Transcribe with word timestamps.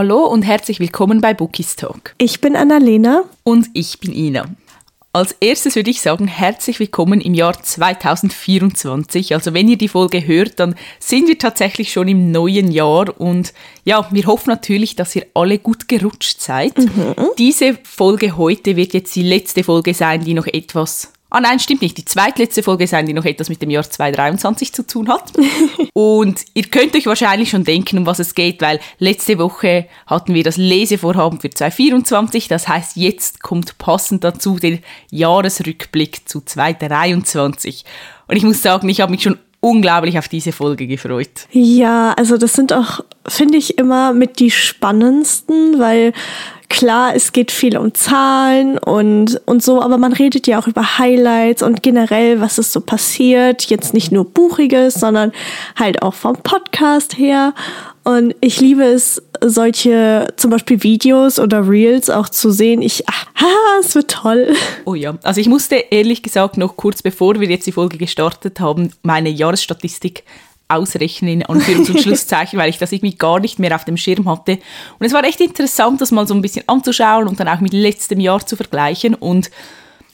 Hallo 0.00 0.26
und 0.26 0.42
herzlich 0.42 0.78
willkommen 0.78 1.20
bei 1.20 1.34
Bookies 1.34 1.74
Talk. 1.74 2.14
Ich 2.18 2.40
bin 2.40 2.54
Annalena. 2.54 3.24
Und 3.42 3.66
ich 3.72 3.98
bin 3.98 4.12
Ina. 4.12 4.44
Als 5.12 5.32
erstes 5.40 5.74
würde 5.74 5.90
ich 5.90 6.00
sagen, 6.00 6.28
herzlich 6.28 6.78
willkommen 6.78 7.20
im 7.20 7.34
Jahr 7.34 7.60
2024. 7.60 9.34
Also 9.34 9.54
wenn 9.54 9.66
ihr 9.66 9.76
die 9.76 9.88
Folge 9.88 10.24
hört, 10.24 10.60
dann 10.60 10.76
sind 11.00 11.26
wir 11.26 11.36
tatsächlich 11.36 11.90
schon 11.90 12.06
im 12.06 12.30
neuen 12.30 12.70
Jahr 12.70 13.20
und 13.20 13.52
ja, 13.84 14.06
wir 14.12 14.26
hoffen 14.26 14.50
natürlich, 14.50 14.94
dass 14.94 15.16
ihr 15.16 15.26
alle 15.34 15.58
gut 15.58 15.88
gerutscht 15.88 16.40
seid. 16.42 16.78
Mhm. 16.78 17.16
Diese 17.36 17.76
Folge 17.82 18.36
heute 18.36 18.76
wird 18.76 18.94
jetzt 18.94 19.16
die 19.16 19.24
letzte 19.24 19.64
Folge 19.64 19.94
sein, 19.94 20.22
die 20.22 20.34
noch 20.34 20.46
etwas 20.46 21.12
Ah 21.30 21.40
nein, 21.40 21.58
stimmt 21.58 21.82
nicht. 21.82 21.98
Die 21.98 22.06
zweitletzte 22.06 22.62
Folge 22.62 22.86
sein, 22.86 23.04
die 23.04 23.12
noch 23.12 23.26
etwas 23.26 23.50
mit 23.50 23.60
dem 23.60 23.68
Jahr 23.68 23.82
2023 23.82 24.72
zu 24.72 24.86
tun 24.86 25.08
hat. 25.08 25.32
und 25.92 26.42
ihr 26.54 26.64
könnt 26.64 26.96
euch 26.96 27.04
wahrscheinlich 27.04 27.50
schon 27.50 27.64
denken, 27.64 27.98
um 27.98 28.06
was 28.06 28.18
es 28.18 28.34
geht, 28.34 28.62
weil 28.62 28.80
letzte 28.98 29.38
Woche 29.38 29.88
hatten 30.06 30.32
wir 30.32 30.42
das 30.42 30.56
Lesevorhaben 30.56 31.38
für 31.38 31.50
2024. 31.50 32.48
Das 32.48 32.66
heißt, 32.66 32.96
jetzt 32.96 33.42
kommt 33.42 33.76
passend 33.76 34.24
dazu 34.24 34.58
der 34.58 34.78
Jahresrückblick 35.10 36.26
zu 36.26 36.40
2023. 36.40 37.84
Und 38.26 38.36
ich 38.36 38.42
muss 38.42 38.62
sagen, 38.62 38.88
ich 38.88 39.02
habe 39.02 39.12
mich 39.12 39.22
schon 39.22 39.38
unglaublich 39.60 40.18
auf 40.18 40.28
diese 40.28 40.52
Folge 40.52 40.86
gefreut. 40.86 41.46
Ja, 41.50 42.12
also 42.12 42.38
das 42.38 42.54
sind 42.54 42.72
auch, 42.72 43.00
finde 43.26 43.58
ich, 43.58 43.76
immer 43.76 44.14
mit 44.14 44.38
die 44.38 44.50
spannendsten, 44.50 45.78
weil 45.78 46.12
klar, 46.68 47.14
es 47.14 47.32
geht 47.32 47.50
viel 47.50 47.76
um 47.76 47.94
Zahlen 47.94 48.78
und, 48.78 49.40
und 49.46 49.62
so, 49.62 49.82
aber 49.82 49.98
man 49.98 50.12
redet 50.12 50.46
ja 50.46 50.60
auch 50.60 50.66
über 50.66 50.98
Highlights 50.98 51.62
und 51.62 51.82
generell, 51.82 52.40
was 52.40 52.58
ist 52.58 52.72
so 52.72 52.80
passiert. 52.80 53.64
Jetzt 53.64 53.94
nicht 53.94 54.12
nur 54.12 54.24
Buchiges, 54.24 54.94
sondern 54.94 55.32
halt 55.76 56.02
auch 56.02 56.14
vom 56.14 56.36
Podcast 56.36 57.18
her. 57.18 57.54
Und 58.04 58.34
ich 58.40 58.60
liebe 58.60 58.84
es, 58.84 59.22
solche 59.40 60.28
zum 60.36 60.50
Beispiel 60.50 60.82
Videos 60.82 61.38
oder 61.38 61.68
Reels 61.68 62.10
auch 62.10 62.28
zu 62.28 62.50
sehen. 62.50 62.80
Ich, 62.82 63.06
ah, 63.08 63.80
es 63.80 63.94
wird 63.94 64.10
toll. 64.10 64.54
Oh 64.84 64.94
ja, 64.94 65.16
also 65.22 65.40
ich 65.40 65.48
musste 65.48 65.76
ehrlich 65.76 66.22
gesagt 66.22 66.56
noch 66.56 66.76
kurz 66.76 67.02
bevor 67.02 67.38
wir 67.38 67.48
jetzt 67.48 67.66
die 67.66 67.72
Folge 67.72 67.98
gestartet 67.98 68.60
haben, 68.60 68.92
meine 69.02 69.28
Jahresstatistik 69.28 70.24
ausrechnen, 70.68 71.40
in 71.40 71.44
Anführungs- 71.44 71.90
und 71.90 72.00
Schlusszeichen, 72.02 72.58
weil 72.58 72.70
ich 72.70 72.78
das 72.78 72.92
irgendwie 72.92 73.16
gar 73.16 73.40
nicht 73.40 73.58
mehr 73.58 73.74
auf 73.74 73.84
dem 73.84 73.96
Schirm 73.96 74.28
hatte. 74.28 74.58
Und 74.98 75.06
es 75.06 75.12
war 75.12 75.24
echt 75.24 75.40
interessant, 75.40 76.00
das 76.00 76.10
mal 76.10 76.26
so 76.26 76.34
ein 76.34 76.42
bisschen 76.42 76.68
anzuschauen 76.68 77.26
und 77.26 77.40
dann 77.40 77.48
auch 77.48 77.60
mit 77.60 77.72
letztem 77.72 78.20
Jahr 78.20 78.44
zu 78.44 78.56
vergleichen. 78.56 79.14
Und 79.14 79.50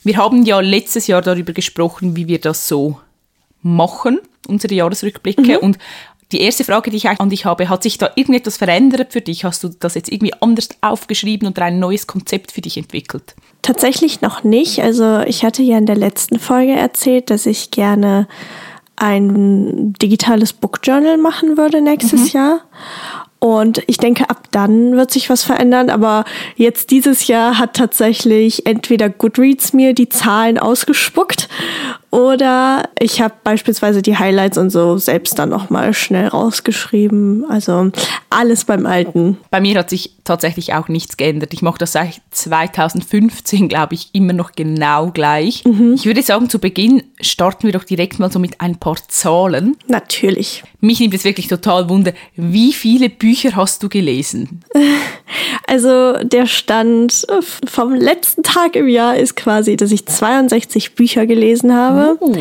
wir 0.03 0.17
haben 0.17 0.45
ja 0.45 0.59
letztes 0.59 1.07
Jahr 1.07 1.21
darüber 1.21 1.53
gesprochen, 1.53 2.15
wie 2.15 2.27
wir 2.27 2.39
das 2.39 2.67
so 2.67 2.99
machen, 3.61 4.19
unsere 4.47 4.73
Jahresrückblicke. 4.73 5.57
Mhm. 5.57 5.57
Und 5.57 5.77
die 6.31 6.41
erste 6.41 6.63
Frage, 6.63 6.89
die 6.89 6.97
ich 6.97 7.07
an 7.07 7.29
dich 7.29 7.45
habe, 7.45 7.69
hat 7.69 7.83
sich 7.83 7.97
da 7.97 8.11
irgendetwas 8.15 8.57
verändert 8.57 9.13
für 9.13 9.21
dich? 9.21 9.45
Hast 9.45 9.63
du 9.63 9.69
das 9.69 9.95
jetzt 9.95 10.11
irgendwie 10.11 10.33
anders 10.41 10.69
aufgeschrieben 10.81 11.47
oder 11.47 11.63
ein 11.63 11.79
neues 11.79 12.07
Konzept 12.07 12.51
für 12.51 12.61
dich 12.61 12.77
entwickelt? 12.77 13.35
Tatsächlich 13.61 14.21
noch 14.21 14.43
nicht. 14.43 14.79
Also 14.79 15.19
ich 15.21 15.43
hatte 15.43 15.63
ja 15.63 15.77
in 15.77 15.85
der 15.85 15.95
letzten 15.95 16.39
Folge 16.39 16.73
erzählt, 16.73 17.29
dass 17.29 17.45
ich 17.45 17.71
gerne 17.71 18.27
ein 18.95 19.93
digitales 20.01 20.53
Book 20.53 20.79
Journal 20.83 21.17
machen 21.17 21.57
würde 21.57 21.81
nächstes 21.81 22.33
mhm. 22.33 22.39
Jahr. 22.39 22.61
Und 23.39 23.83
ich 23.87 23.97
denke, 23.97 24.29
ab 24.29 24.47
dann 24.51 24.95
wird 24.95 25.11
sich 25.11 25.29
was 25.29 25.43
verändern. 25.43 25.89
Aber 25.89 26.25
jetzt 26.55 26.89
dieses 26.91 27.27
Jahr 27.27 27.59
hat 27.59 27.75
tatsächlich 27.75 28.65
entweder 28.65 29.09
Goodreads 29.09 29.73
mir 29.73 29.93
die 29.93 30.09
Zahlen 30.09 30.57
ausgespuckt 30.57 31.47
oder 32.15 32.87
ich 32.97 33.19
habe 33.19 33.33
beispielsweise 33.43 34.01
die 34.01 34.17
Highlights 34.17 34.57
und 34.57 34.69
so 34.69 34.97
selbst 34.97 35.37
dann 35.37 35.49
nochmal 35.49 35.93
schnell 35.93 36.29
rausgeschrieben. 36.29 37.43
Also 37.49 37.91
alles 38.29 38.63
beim 38.63 38.85
Alten. 38.85 39.37
Bei 39.51 39.59
mir 39.59 39.77
hat 39.77 39.89
sich 39.89 40.11
tatsächlich 40.23 40.73
auch 40.73 40.87
nichts 40.87 41.17
geändert. 41.17 41.53
Ich 41.53 41.61
mache 41.61 41.77
das 41.77 41.91
seit 41.91 42.21
2015, 42.31 43.67
glaube 43.67 43.95
ich, 43.95 44.11
immer 44.13 44.31
noch 44.31 44.53
genau 44.53 45.11
gleich. 45.11 45.65
Mhm. 45.65 45.93
Ich 45.93 46.05
würde 46.05 46.21
sagen, 46.21 46.49
zu 46.49 46.59
Beginn 46.59 47.03
starten 47.19 47.63
wir 47.63 47.73
doch 47.73 47.83
direkt 47.83 48.17
mal 48.17 48.31
so 48.31 48.39
mit 48.39 48.61
ein 48.61 48.77
paar 48.77 48.95
Zahlen. 49.09 49.75
Natürlich. 49.87 50.63
Mich 50.79 51.01
nimmt 51.01 51.15
es 51.15 51.25
wirklich 51.25 51.49
total 51.49 51.89
Wunder, 51.89 52.13
wie 52.37 52.71
viele 52.71 53.09
Bücher 53.09 53.57
hast 53.57 53.83
du 53.83 53.89
gelesen? 53.89 54.63
Also 55.67 56.13
der 56.23 56.45
Stand 56.45 57.25
vom 57.65 57.93
letzten 57.95 58.43
Tag 58.43 58.75
im 58.75 58.87
Jahr 58.87 59.17
ist 59.17 59.35
quasi, 59.35 59.75
dass 59.75 59.91
ich 59.91 60.05
62 60.05 60.93
Bücher 60.93 61.25
gelesen 61.25 61.73
habe. 61.73 62.04
Oh. 62.19 62.35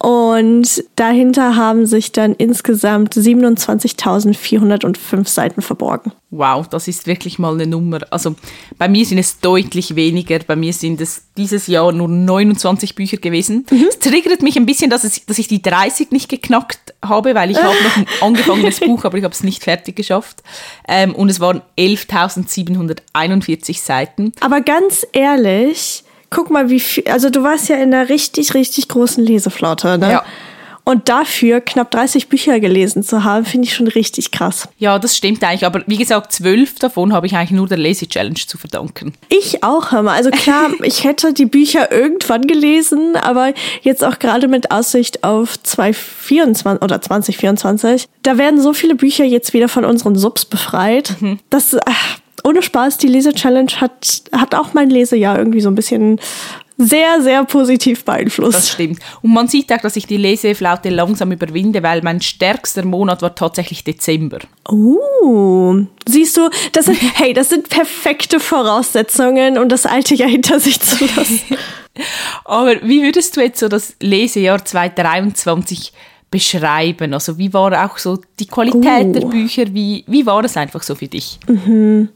Und 0.00 0.84
dahinter 0.94 1.56
haben 1.56 1.84
sich 1.84 2.12
dann 2.12 2.32
insgesamt 2.34 3.14
27.405 3.14 5.26
Seiten 5.26 5.60
verborgen. 5.60 6.12
Wow, 6.30 6.68
das 6.68 6.86
ist 6.86 7.08
wirklich 7.08 7.40
mal 7.40 7.54
eine 7.54 7.66
Nummer. 7.66 7.98
Also 8.10 8.36
bei 8.76 8.86
mir 8.86 9.04
sind 9.04 9.18
es 9.18 9.40
deutlich 9.40 9.96
weniger. 9.96 10.38
Bei 10.46 10.54
mir 10.54 10.72
sind 10.72 11.00
es 11.00 11.24
dieses 11.36 11.66
Jahr 11.66 11.90
nur 11.90 12.06
29 12.06 12.94
Bücher 12.94 13.16
gewesen. 13.16 13.66
Mhm. 13.70 13.86
Es 13.88 13.98
triggert 13.98 14.42
mich 14.42 14.56
ein 14.56 14.66
bisschen, 14.66 14.88
dass, 14.88 15.02
es, 15.02 15.26
dass 15.26 15.38
ich 15.38 15.48
die 15.48 15.62
30 15.62 16.12
nicht 16.12 16.28
geknackt 16.28 16.94
habe, 17.04 17.34
weil 17.34 17.50
ich 17.50 17.58
habe 17.58 17.74
noch 17.82 17.96
ein 17.96 18.06
angefangenes 18.20 18.78
Buch, 18.78 19.04
aber 19.04 19.18
ich 19.18 19.24
habe 19.24 19.34
es 19.34 19.42
nicht 19.42 19.64
fertig 19.64 19.96
geschafft. 19.96 20.44
Ähm, 20.86 21.12
und 21.12 21.28
es 21.28 21.40
waren 21.40 21.60
11.741 21.76 23.82
Seiten. 23.82 24.32
Aber 24.40 24.60
ganz 24.60 25.04
ehrlich, 25.12 26.04
guck 26.30 26.50
mal, 26.50 26.70
wie 26.70 26.80
viel, 26.80 27.04
also 27.08 27.30
du 27.30 27.42
warst 27.42 27.68
ja 27.68 27.76
in 27.76 27.94
einer 27.94 28.08
richtig, 28.08 28.54
richtig 28.54 28.88
großen 28.88 29.24
Leseflaute, 29.24 29.98
ne? 29.98 30.12
Ja. 30.12 30.24
Und 30.88 31.10
dafür 31.10 31.60
knapp 31.60 31.90
30 31.90 32.30
Bücher 32.30 32.60
gelesen 32.60 33.02
zu 33.02 33.22
haben, 33.22 33.44
finde 33.44 33.66
ich 33.66 33.74
schon 33.74 33.88
richtig 33.88 34.30
krass. 34.30 34.70
Ja, 34.78 34.98
das 34.98 35.18
stimmt 35.18 35.44
eigentlich. 35.44 35.66
Aber 35.66 35.82
wie 35.86 35.98
gesagt, 35.98 36.32
zwölf 36.32 36.76
davon 36.76 37.12
habe 37.12 37.26
ich 37.26 37.36
eigentlich 37.36 37.50
nur 37.50 37.68
der 37.68 37.76
Lese-Challenge 37.76 38.40
zu 38.46 38.56
verdanken. 38.56 39.12
Ich 39.28 39.62
auch, 39.62 39.92
hör 39.92 40.02
mal. 40.02 40.14
Also 40.14 40.30
klar, 40.30 40.70
ich 40.82 41.04
hätte 41.04 41.34
die 41.34 41.44
Bücher 41.44 41.92
irgendwann 41.92 42.46
gelesen, 42.46 43.16
aber 43.16 43.52
jetzt 43.82 44.02
auch 44.02 44.18
gerade 44.18 44.48
mit 44.48 44.70
Aussicht 44.70 45.24
auf 45.24 45.62
2024 45.62 46.82
oder 46.82 47.02
2024, 47.02 48.08
da 48.22 48.38
werden 48.38 48.58
so 48.58 48.72
viele 48.72 48.94
Bücher 48.94 49.24
jetzt 49.24 49.52
wieder 49.52 49.68
von 49.68 49.84
unseren 49.84 50.16
Subs 50.16 50.46
befreit. 50.46 51.16
Mhm. 51.20 51.38
Das, 51.50 51.76
ach, 51.84 52.18
ohne 52.48 52.62
Spaß, 52.62 52.98
die 52.98 53.08
Lese-Challenge 53.08 53.72
hat, 53.80 54.22
hat 54.32 54.54
auch 54.54 54.74
mein 54.74 54.90
Lesejahr 54.90 55.38
irgendwie 55.38 55.60
so 55.60 55.68
ein 55.68 55.74
bisschen 55.74 56.18
sehr, 56.78 57.20
sehr 57.22 57.44
positiv 57.44 58.04
beeinflusst. 58.04 58.56
Das 58.56 58.70
stimmt. 58.70 59.00
Und 59.20 59.34
man 59.34 59.48
sieht 59.48 59.72
auch, 59.72 59.80
dass 59.80 59.96
ich 59.96 60.06
die 60.06 60.16
Leseflaute 60.16 60.90
langsam 60.90 61.32
überwinde, 61.32 61.82
weil 61.82 62.02
mein 62.02 62.20
stärkster 62.20 62.84
Monat 62.84 63.20
war 63.20 63.34
tatsächlich 63.34 63.82
Dezember. 63.82 64.38
Oh, 64.68 65.74
siehst 66.08 66.36
du, 66.36 66.48
das 66.72 66.86
sind, 66.86 66.98
hey, 67.14 67.32
das 67.32 67.48
sind 67.48 67.68
perfekte 67.68 68.38
Voraussetzungen, 68.38 69.58
um 69.58 69.68
das 69.68 69.86
alte 69.86 70.14
Jahr 70.14 70.30
hinter 70.30 70.60
sich 70.60 70.80
zu 70.80 71.04
lassen. 71.04 71.40
Aber 72.44 72.76
wie 72.82 73.02
würdest 73.02 73.36
du 73.36 73.40
jetzt 73.40 73.58
so 73.58 73.68
das 73.68 73.96
Lesejahr 74.00 74.64
2023 74.64 75.92
beschreiben? 76.30 77.12
Also 77.12 77.38
wie 77.38 77.52
war 77.52 77.84
auch 77.84 77.98
so 77.98 78.20
die 78.38 78.46
Qualität 78.46 79.06
uh. 79.06 79.12
der 79.12 79.24
oh. 79.24 79.28
Bücher? 79.28 79.64
Wie, 79.74 80.04
wie 80.06 80.24
war 80.26 80.42
das 80.42 80.56
einfach 80.56 80.84
so 80.84 80.94
für 80.94 81.08
dich? 81.08 81.40
Mhm. 81.48 82.10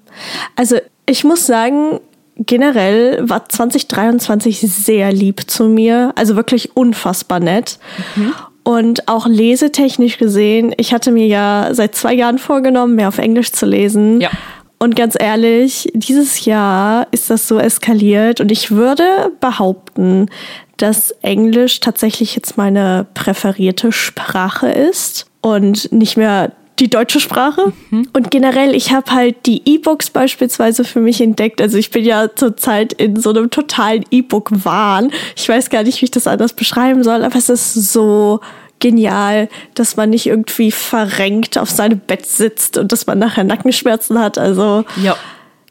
Also 0.57 0.77
ich 1.07 1.25
muss 1.25 1.47
sagen, 1.47 2.01
generell 2.37 3.29
war 3.29 3.49
2023 3.49 4.61
sehr 4.61 5.13
lieb 5.13 5.51
zu 5.51 5.65
mir. 5.65 6.13
Also 6.17 6.37
wirklich 6.37 6.77
unfassbar 6.77 7.41
nett. 7.41 7.79
Mhm. 8.17 8.35
Und 8.65 9.09
auch 9.09 9.27
lesetechnisch 9.27 10.19
gesehen, 10.19 10.73
ich 10.77 10.95
hatte 10.95 11.11
mir 11.11 11.27
ja 11.27 11.71
seit 11.73 11.97
zwei 11.97 12.15
Jahren 12.15 12.39
vorgenommen, 12.39 12.95
mehr 12.95 13.09
auf 13.09 13.19
Englisch 13.19 13.53
zu 13.53 13.67
lesen. 13.67 14.21
Ja. 14.21 14.31
Und 14.79 14.97
ganz 14.97 15.17
ehrlich, 15.19 15.91
dieses 15.95 16.45
Jahr 16.45 17.07
ist 17.11 17.31
das 17.31 17.47
so 17.47 17.59
eskaliert 17.59 18.41
und 18.41 18.51
ich 18.51 18.73
würde 18.73 19.31
behaupten, 19.41 20.29
dass 20.77 21.13
Englisch 21.23 21.79
tatsächlich 21.81 22.35
jetzt 22.35 22.57
meine 22.57 23.07
präferierte 23.15 23.93
Sprache 23.93 24.69
ist 24.69 25.27
und 25.41 25.93
nicht 25.93 26.17
mehr 26.17 26.53
die 26.83 26.91
deutsche 26.91 27.21
Sprache. 27.21 27.73
Mhm. 27.91 28.09
Und 28.13 28.31
generell, 28.33 28.75
ich 28.75 28.93
habe 28.93 29.13
halt 29.13 29.47
die 29.47 29.63
E-Books 29.65 30.11
beispielsweise 30.11 30.85
für 30.85 31.01
mich 31.01 31.21
entdeckt. 31.21 31.63
Also 31.63 31.79
ich 31.79 31.91
bin 31.91 32.05
ja 32.05 32.35
zurzeit 32.35 32.93
in 32.93 33.15
so 33.17 33.31
einem 33.31 33.51
totalen 33.51 34.05
E-Book-Wahn. 34.11 35.13
Ich 35.37 35.49
weiß 35.49 35.71
gar 35.71 35.85
nicht, 35.85 36.01
wie 36.01 36.07
ich 36.07 36.11
das 36.11 36.27
anders 36.27 36.55
beschreiben 36.55 37.05
soll, 37.05 37.25
aber 37.25 37.37
es 37.37 37.49
ist 37.49 37.75
so 37.93 38.41
genial, 38.81 39.49
dass 39.75 39.97
man 39.97 40.11
nicht 40.11 40.27
irgendwie 40.27 40.73
verrenkt 40.73 41.57
auf 41.57 41.71
seinem 41.71 42.01
Bett 42.01 42.27
sitzt 42.27 42.77
und 42.77 42.91
dass 42.91 43.07
man 43.07 43.21
nachher 43.21 43.45
Nackenschmerzen 43.45 44.19
hat. 44.19 44.37
Also 44.37 44.85
ja. 45.01 45.17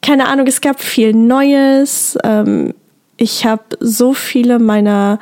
keine 0.02 0.30
Ahnung, 0.30 0.48
es 0.48 0.62
gab 0.62 0.82
viel 0.82 1.12
Neues. 1.12 2.18
Ähm, 2.24 2.74
ich 3.18 3.46
habe 3.46 3.64
so 3.82 4.14
viele 4.14 4.60
meiner 4.60 5.20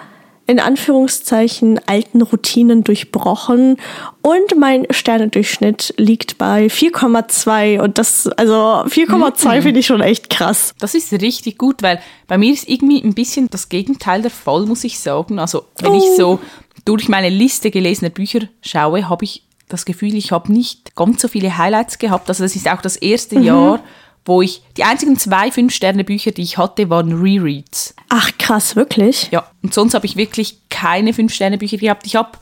in 0.50 0.60
Anführungszeichen 0.60 1.80
alten 1.86 2.24
Routinen 2.24 2.84
durchbrochen 2.84 3.78
und 4.24 4.58
mein 4.58 4.88
Sternendurchschnitt 4.90 5.94
liegt 5.98 6.40
bei 6.40 6.66
4,2 6.66 7.80
und 7.80 8.00
das, 8.00 8.28
also 8.30 8.54
4,2 8.56 9.58
mhm. 9.58 9.62
finde 9.62 9.80
ich 9.80 9.86
schon 9.86 10.02
echt 10.02 10.32
krass. 10.32 10.74
Das 10.80 10.96
ist 10.96 11.14
richtig 11.14 11.60
gut, 11.60 11.84
weil 11.84 12.02
bei 12.26 12.40
mir 12.40 12.52
ist 12.52 12.68
irgendwie 12.68 13.00
ein 13.00 13.14
bisschen 13.14 13.48
das 13.52 13.70
Gegenteil 13.70 14.24
der 14.24 14.32
Fall, 14.32 14.66
muss 14.66 14.84
ich 14.84 15.00
sagen. 15.00 15.38
Also 15.38 15.66
wenn 15.82 15.92
oh. 15.92 15.98
ich 15.98 16.18
so 16.18 16.40
durch 16.84 17.10
meine 17.10 17.30
Liste 17.30 17.70
gelesener 17.70 18.10
Bücher 18.10 18.40
schaue, 18.64 19.08
habe 19.08 19.26
ich 19.26 19.44
das 19.68 19.86
Gefühl, 19.86 20.16
ich 20.16 20.32
habe 20.32 20.52
nicht 20.52 20.96
ganz 20.96 21.22
so 21.22 21.28
viele 21.28 21.60
Highlights 21.60 22.00
gehabt. 22.00 22.28
Also 22.28 22.44
das 22.44 22.56
ist 22.56 22.68
auch 22.68 22.82
das 22.82 22.96
erste 22.96 23.38
mhm. 23.38 23.44
Jahr, 23.44 23.84
wo 24.26 24.42
ich, 24.42 24.62
die 24.78 24.84
einzigen 24.84 25.18
zwei 25.18 25.52
Fünf-Sterne-Bücher, 25.52 26.32
die 26.32 26.44
ich 26.44 26.58
hatte, 26.58 26.90
waren 26.90 27.22
Rereads. 27.22 27.96
Ach 28.10 28.32
krass, 28.38 28.76
wirklich? 28.76 29.30
Ja, 29.32 29.50
und 29.64 29.74
sonst 29.74 29.94
habe 29.94 30.06
ich 30.06 30.16
wirklich 30.16 30.58
keine 30.70 31.14
Fünf-Sterne-Bücher 31.14 31.78
gehabt. 31.78 32.06
Ich 32.06 32.16
habe 32.16 32.38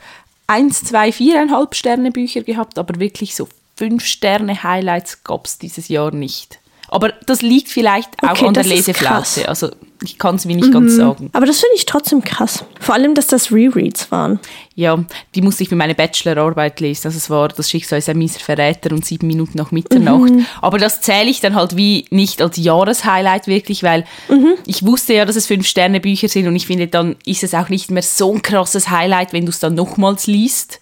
eins, 0.46 0.82
zwei, 0.82 1.12
viereinhalb 1.12 1.74
Sterne-Bücher 1.74 2.42
gehabt, 2.42 2.78
aber 2.78 2.98
wirklich 3.00 3.34
so 3.34 3.48
Fünf-Sterne-Highlights 3.76 5.24
gab 5.24 5.46
es 5.46 5.58
dieses 5.58 5.88
Jahr 5.88 6.10
nicht. 6.12 6.58
Aber 6.88 7.10
das 7.26 7.42
liegt 7.42 7.68
vielleicht 7.68 8.10
auch 8.22 8.30
okay, 8.30 8.46
an 8.46 8.54
der 8.54 8.64
Leseflaute. 8.64 9.48
Also 9.48 9.70
ich 10.02 10.18
kann 10.18 10.36
es 10.36 10.44
mir 10.44 10.56
nicht 10.56 10.68
mhm. 10.68 10.72
ganz 10.72 10.96
sagen. 10.96 11.30
Aber 11.32 11.46
das 11.46 11.60
finde 11.60 11.76
ich 11.76 11.86
trotzdem 11.86 12.22
krass. 12.22 12.64
Vor 12.80 12.94
allem, 12.94 13.14
dass 13.14 13.26
das 13.26 13.52
Rereads 13.52 14.10
waren. 14.10 14.38
Ja, 14.74 15.04
die 15.34 15.42
musste 15.42 15.62
ich 15.62 15.68
für 15.68 15.76
meine 15.76 15.94
Bachelorarbeit 15.94 16.80
lesen. 16.80 17.08
Also 17.08 17.16
es 17.16 17.30
war 17.30 17.48
das 17.48 17.68
Schicksal 17.70 17.98
ist 17.98 18.08
ein 18.08 18.18
mieser 18.18 18.40
Verräter 18.40 18.92
und 18.92 19.04
sieben 19.04 19.26
Minuten 19.26 19.58
nach 19.58 19.72
Mitternacht. 19.72 20.30
Mhm. 20.30 20.46
Aber 20.62 20.78
das 20.78 21.00
zähle 21.00 21.30
ich 21.30 21.40
dann 21.40 21.54
halt 21.54 21.76
wie 21.76 22.04
nicht 22.10 22.40
als 22.40 22.56
Jahreshighlight 22.56 23.46
wirklich, 23.46 23.82
weil 23.82 24.04
mhm. 24.28 24.54
ich 24.66 24.86
wusste 24.86 25.14
ja, 25.14 25.24
dass 25.24 25.36
es 25.36 25.46
fünf 25.46 25.66
Sterne 25.66 26.00
Bücher 26.00 26.28
sind 26.28 26.46
und 26.46 26.54
ich 26.54 26.66
finde, 26.66 26.86
dann 26.86 27.16
ist 27.26 27.42
es 27.42 27.54
auch 27.54 27.68
nicht 27.68 27.90
mehr 27.90 28.02
so 28.02 28.32
ein 28.32 28.42
krasses 28.42 28.90
Highlight, 28.90 29.32
wenn 29.32 29.46
du 29.46 29.50
es 29.50 29.58
dann 29.58 29.74
nochmals 29.74 30.26
liest 30.26 30.80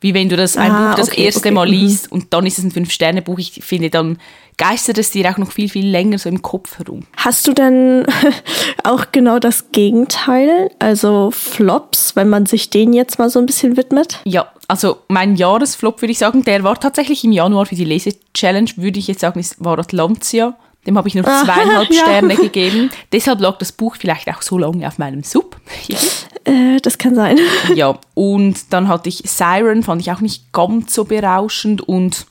wie 0.00 0.14
wenn 0.14 0.28
du 0.28 0.36
das 0.36 0.56
ein 0.56 0.70
ah, 0.70 0.90
Buch 0.90 0.98
das 0.98 1.08
okay, 1.08 1.24
erste 1.24 1.40
okay. 1.40 1.50
Mal 1.52 1.66
mhm. 1.66 1.72
liest 1.72 2.12
und 2.12 2.32
dann 2.32 2.46
ist 2.46 2.58
es 2.58 2.64
ein 2.64 2.70
Fünf-Sterne-Buch. 2.70 3.38
Ich 3.38 3.60
finde, 3.64 3.90
dann 3.90 4.18
geistert 4.56 4.98
es 4.98 5.10
dir 5.10 5.30
auch 5.30 5.38
noch 5.38 5.52
viel, 5.52 5.68
viel 5.68 5.86
länger 5.86 6.18
so 6.18 6.28
im 6.28 6.42
Kopf 6.42 6.78
herum. 6.78 7.06
Hast 7.16 7.46
du 7.46 7.52
denn 7.52 8.06
auch 8.84 9.06
genau 9.12 9.38
das 9.38 9.70
Gegenteil, 9.72 10.70
also 10.78 11.30
Flops, 11.30 12.16
wenn 12.16 12.28
man 12.28 12.46
sich 12.46 12.70
den 12.70 12.92
jetzt 12.92 13.18
mal 13.18 13.30
so 13.30 13.38
ein 13.38 13.46
bisschen 13.46 13.76
widmet? 13.76 14.20
Ja, 14.24 14.50
also 14.68 14.98
mein 15.08 15.36
Jahresflop 15.36 16.00
würde 16.02 16.12
ich 16.12 16.18
sagen, 16.18 16.42
der 16.44 16.64
war 16.64 16.78
tatsächlich 16.80 17.24
im 17.24 17.32
Januar 17.32 17.66
für 17.66 17.74
die 17.74 17.84
Lese-Challenge, 17.84 18.70
würde 18.76 18.98
ich 18.98 19.06
jetzt 19.06 19.20
sagen, 19.20 19.44
war 19.58 19.78
Atlantia. 19.78 20.56
Dem 20.86 20.96
habe 20.96 21.08
ich 21.08 21.14
nur 21.14 21.24
zweieinhalb 21.44 21.90
ja. 21.90 22.02
Sterne 22.02 22.36
gegeben. 22.36 22.90
Deshalb 23.12 23.40
lag 23.40 23.58
das 23.58 23.72
Buch 23.72 23.96
vielleicht 23.96 24.28
auch 24.28 24.42
so 24.42 24.56
lange 24.56 24.86
auf 24.86 24.98
meinem 24.98 25.22
Sub. 25.22 25.56
äh, 26.44 26.78
das 26.80 26.98
kann 26.98 27.14
sein. 27.14 27.38
ja, 27.74 27.98
und 28.14 28.72
dann 28.72 28.88
hatte 28.88 29.08
ich 29.08 29.22
Siren, 29.24 29.82
fand 29.82 30.00
ich 30.00 30.12
auch 30.12 30.20
nicht 30.20 30.52
ganz 30.52 30.94
so 30.94 31.04
berauschend. 31.04 31.80
Und 31.80 32.26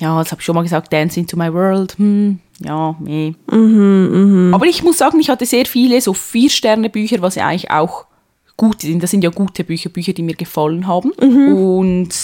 ja, 0.00 0.18
das 0.18 0.32
habe 0.32 0.40
ich 0.40 0.44
schon 0.46 0.54
mal 0.54 0.62
gesagt, 0.62 0.92
Dance 0.92 1.20
into 1.20 1.36
My 1.36 1.52
World. 1.52 1.96
Hm, 1.98 2.40
ja, 2.64 2.96
meh. 2.98 3.34
Mhm, 3.50 4.48
mh. 4.48 4.54
Aber 4.54 4.66
ich 4.66 4.82
muss 4.82 4.98
sagen, 4.98 5.20
ich 5.20 5.28
hatte 5.28 5.44
sehr 5.46 5.66
viele 5.66 6.00
so 6.00 6.14
Vier-Sterne-Bücher, 6.14 7.20
was 7.20 7.34
ja 7.34 7.46
eigentlich 7.46 7.70
auch 7.70 8.06
gut 8.56 8.80
sind. 8.80 9.02
Das 9.02 9.10
sind 9.10 9.22
ja 9.22 9.30
gute 9.30 9.62
Bücher, 9.62 9.90
Bücher, 9.90 10.14
die 10.14 10.22
mir 10.22 10.34
gefallen 10.34 10.86
haben. 10.86 11.12
Mhm. 11.20 11.54
Und 11.54 12.14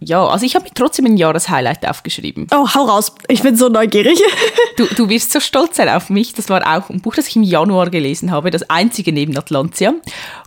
ja, 0.00 0.24
also 0.26 0.46
ich 0.46 0.54
habe 0.54 0.64
mir 0.64 0.74
trotzdem 0.74 1.06
ein 1.06 1.16
Jahreshighlight 1.16 1.88
aufgeschrieben. 1.88 2.46
Oh, 2.52 2.68
hau 2.72 2.84
raus. 2.84 3.12
Ich 3.28 3.42
bin 3.42 3.56
so 3.56 3.68
neugierig. 3.68 4.20
du, 4.76 4.86
du 4.86 5.08
wirst 5.08 5.32
so 5.32 5.40
stolz 5.40 5.76
sein 5.76 5.88
auf 5.88 6.10
mich. 6.10 6.34
Das 6.34 6.48
war 6.48 6.62
auch 6.62 6.88
ein 6.88 7.00
Buch, 7.00 7.14
das 7.14 7.26
ich 7.26 7.36
im 7.36 7.42
Januar 7.42 7.90
gelesen 7.90 8.30
habe, 8.30 8.50
das 8.52 8.68
einzige 8.70 9.12
neben 9.12 9.36
Atlantia. 9.36 9.94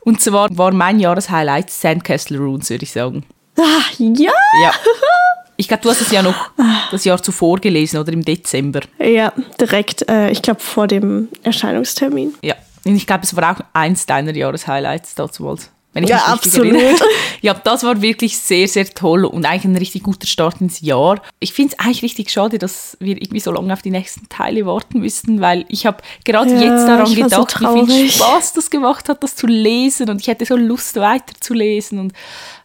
Und 0.01 0.21
zwar 0.21 0.47
war 0.55 0.71
mein 0.73 0.99
Jahreshighlight 0.99 1.69
Sandcastle 1.69 2.37
Runes, 2.37 2.69
würde 2.69 2.83
ich 2.83 2.91
sagen. 2.91 3.23
Ah, 3.57 3.81
ja. 3.97 4.31
Ja. 4.61 4.71
Ich 5.57 5.67
glaube, 5.67 5.83
du 5.83 5.89
hast 5.89 6.01
es 6.01 6.11
ja 6.11 6.21
noch 6.21 6.51
das 6.91 7.03
Jahr 7.03 7.21
zuvor 7.21 7.59
gelesen 7.59 7.99
oder 7.99 8.13
im 8.13 8.23
Dezember. 8.23 8.81
Ja, 8.99 9.33
direkt, 9.59 10.07
äh, 10.07 10.29
ich 10.29 10.41
glaube, 10.41 10.59
vor 10.59 10.87
dem 10.87 11.27
Erscheinungstermin. 11.43 12.35
Ja, 12.43 12.55
und 12.85 12.95
ich 12.95 13.07
glaube, 13.07 13.23
es 13.23 13.35
war 13.35 13.55
auch 13.55 13.61
eins 13.73 14.05
deiner 14.05 14.33
Jahreshighlights 14.33 15.15
damals. 15.15 15.71
Wenn 15.93 16.03
ich 16.03 16.11
ja, 16.11 16.17
absolut. 16.27 17.01
ja, 17.41 17.55
das 17.55 17.81
war 17.81 18.03
wirklich 18.03 18.37
sehr, 18.37 18.67
sehr 18.67 18.85
toll 18.85 19.25
und 19.25 19.45
eigentlich 19.45 19.65
ein 19.65 19.75
richtig 19.75 20.03
guter 20.03 20.27
Start 20.27 20.61
ins 20.61 20.79
Jahr. 20.81 21.19
Ich 21.39 21.53
finde 21.53 21.73
es 21.73 21.83
eigentlich 21.83 22.03
richtig 22.03 22.29
schade, 22.29 22.59
dass 22.59 22.97
wir 22.99 23.15
irgendwie 23.15 23.39
so 23.39 23.51
lange 23.51 23.73
auf 23.73 23.81
die 23.81 23.89
nächsten 23.89 24.29
Teile 24.29 24.67
warten 24.67 24.99
müssten, 24.99 25.41
weil 25.41 25.65
ich 25.69 25.87
habe 25.87 26.03
gerade 26.23 26.51
ja, 26.51 26.61
jetzt 26.61 26.87
daran 26.87 27.11
gedacht, 27.11 27.57
so 27.59 27.87
wie 27.87 27.91
viel 27.91 28.11
Spaß 28.11 28.53
das 28.53 28.69
gemacht 28.69 29.09
hat, 29.09 29.23
das 29.23 29.35
zu 29.35 29.47
lesen 29.47 30.11
und 30.11 30.21
ich 30.21 30.27
hätte 30.27 30.45
so 30.45 30.55
Lust 30.55 30.97
weiterzulesen 30.97 31.97
und 31.97 32.13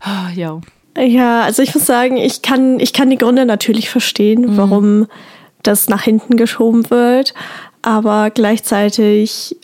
ah, 0.01 0.29
ja. 0.35 0.61
Ja, 0.97 1.43
also 1.43 1.63
ich 1.63 1.75
muss 1.75 1.87
sagen, 1.87 2.17
ich 2.17 2.43
kann, 2.43 2.79
ich 2.81 2.93
kann 2.93 3.11
die 3.11 3.19
Gründe 3.19 3.47
natürlich 3.47 3.89
verstehen, 3.89 4.43
mhm. 4.43 4.57
warum 4.57 5.07
das 5.63 5.89
nach 5.89 6.03
hinten 6.03 6.37
geschoben 6.37 6.91
wird, 6.91 7.35
aber 7.83 8.31
gleichzeitig 8.31 9.57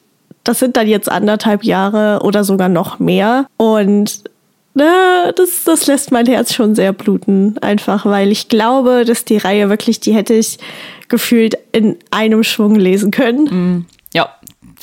das 0.49 0.61
sind 0.61 0.79
dann 0.79 0.89
jetzt 0.89 1.11
anderthalb 1.11 1.63
Jahre 1.63 2.21
oder 2.23 2.43
sogar 2.43 2.71
noch 2.71 2.99
mehr. 2.99 3.47
Und 3.59 4.25
na, 4.73 5.31
das, 5.33 5.65
das 5.65 5.87
lässt 5.87 6.11
mein 6.11 6.25
Herz 6.25 6.55
schon 6.55 6.75
sehr 6.75 6.95
bluten. 6.95 7.59
Einfach, 7.59 8.07
weil 8.07 8.33
ich 8.33 8.49
glaube, 8.49 9.05
dass 9.05 9.27
die 9.27 9.37
Reihe 9.37 9.69
wirklich, 9.69 10.01
die 10.01 10.15
hätte 10.15 10.33
ich 10.33 10.59
gefühlt 11.09 11.59
in 11.73 11.97
einem 12.11 12.45
Schwung 12.45 12.77
lesen 12.77 13.11
können. 13.11 13.47
Ja, 13.47 13.97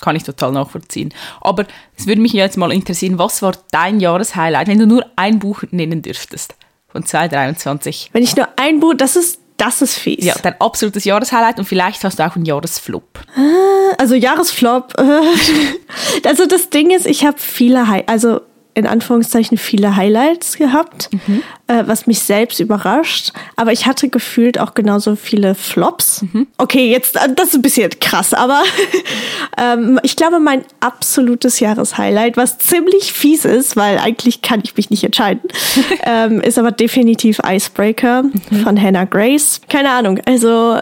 kann 0.05 0.15
ich 0.15 0.23
total 0.23 0.51
nachvollziehen. 0.51 1.13
Aber 1.41 1.65
es 1.97 2.07
würde 2.07 2.21
mich 2.21 2.31
jetzt 2.31 2.57
mal 2.57 2.71
interessieren, 2.71 3.17
was 3.17 3.41
war 3.41 3.53
dein 3.71 3.99
Jahreshighlight, 3.99 4.67
wenn 4.67 4.79
du 4.79 4.87
nur 4.87 5.05
ein 5.15 5.39
Buch 5.39 5.63
nennen 5.71 6.01
dürftest 6.01 6.55
von 6.87 7.03
2023? 7.03 8.11
Wenn 8.13 8.23
ich 8.23 8.35
nur 8.35 8.47
ein 8.55 8.79
Buch, 8.79 8.93
das 8.95 9.17
ist 9.17 9.39
das 9.57 9.81
ist 9.81 9.97
fies. 9.97 10.23
Ja, 10.23 10.35
dein 10.43 10.59
absolutes 10.59 11.05
Jahreshighlight 11.05 11.57
und 11.59 11.65
vielleicht 11.65 12.03
hast 12.03 12.19
du 12.19 12.25
auch 12.25 12.35
einen 12.35 12.45
Jahresflop. 12.45 13.21
Ah, 13.37 13.95
also 13.97 14.13
Jahresflop. 14.13 14.93
also 16.25 16.45
das 16.45 16.69
Ding 16.69 16.91
ist, 16.91 17.05
ich 17.05 17.25
habe 17.25 17.37
viele, 17.39 17.87
Hi 17.87 18.03
also 18.05 18.41
in 18.75 18.85
Anführungszeichen 18.85 19.57
viele 19.57 19.95
Highlights 19.95 20.57
gehabt, 20.57 21.09
mhm. 21.11 21.41
äh, 21.67 21.83
was 21.87 22.07
mich 22.07 22.19
selbst 22.19 22.59
überrascht. 22.59 23.31
Aber 23.55 23.71
ich 23.71 23.87
hatte 23.87 24.09
gefühlt 24.09 24.59
auch 24.59 24.73
genauso 24.73 25.15
viele 25.15 25.55
Flops. 25.55 26.23
Mhm. 26.23 26.47
Okay, 26.57 26.91
jetzt, 26.91 27.15
äh, 27.15 27.33
das 27.33 27.49
ist 27.49 27.55
ein 27.55 27.61
bisschen 27.61 27.89
krass, 28.01 28.33
aber 28.33 28.63
ähm, 29.57 29.97
ich 30.03 30.17
glaube, 30.17 30.39
mein 30.39 30.65
absolutes 30.81 31.61
Jahreshighlight, 31.61 32.35
was 32.35 32.57
ziemlich 32.57 33.13
fies 33.13 33.45
ist, 33.45 33.77
weil 33.77 33.97
eigentlich 33.97 34.41
kann 34.41 34.61
ich 34.61 34.75
mich 34.75 34.89
nicht 34.89 35.05
entscheiden, 35.05 35.41
ähm, 36.03 36.41
ist 36.41 36.59
aber 36.59 36.73
definitiv 36.73 37.39
Icebreaker 37.47 38.23
mhm. 38.23 38.63
von 38.63 38.79
Hannah 38.79 39.05
Grace. 39.05 39.61
Keine 39.69 39.91
Ahnung, 39.91 40.19
also 40.25 40.79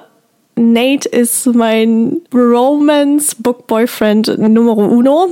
Nate 0.55 1.07
ist 1.09 1.45
mein 1.45 2.21
Romance 2.33 3.35
Book 3.35 3.67
Boyfriend 3.67 4.35
Numero 4.39 4.85
uno. 4.85 5.29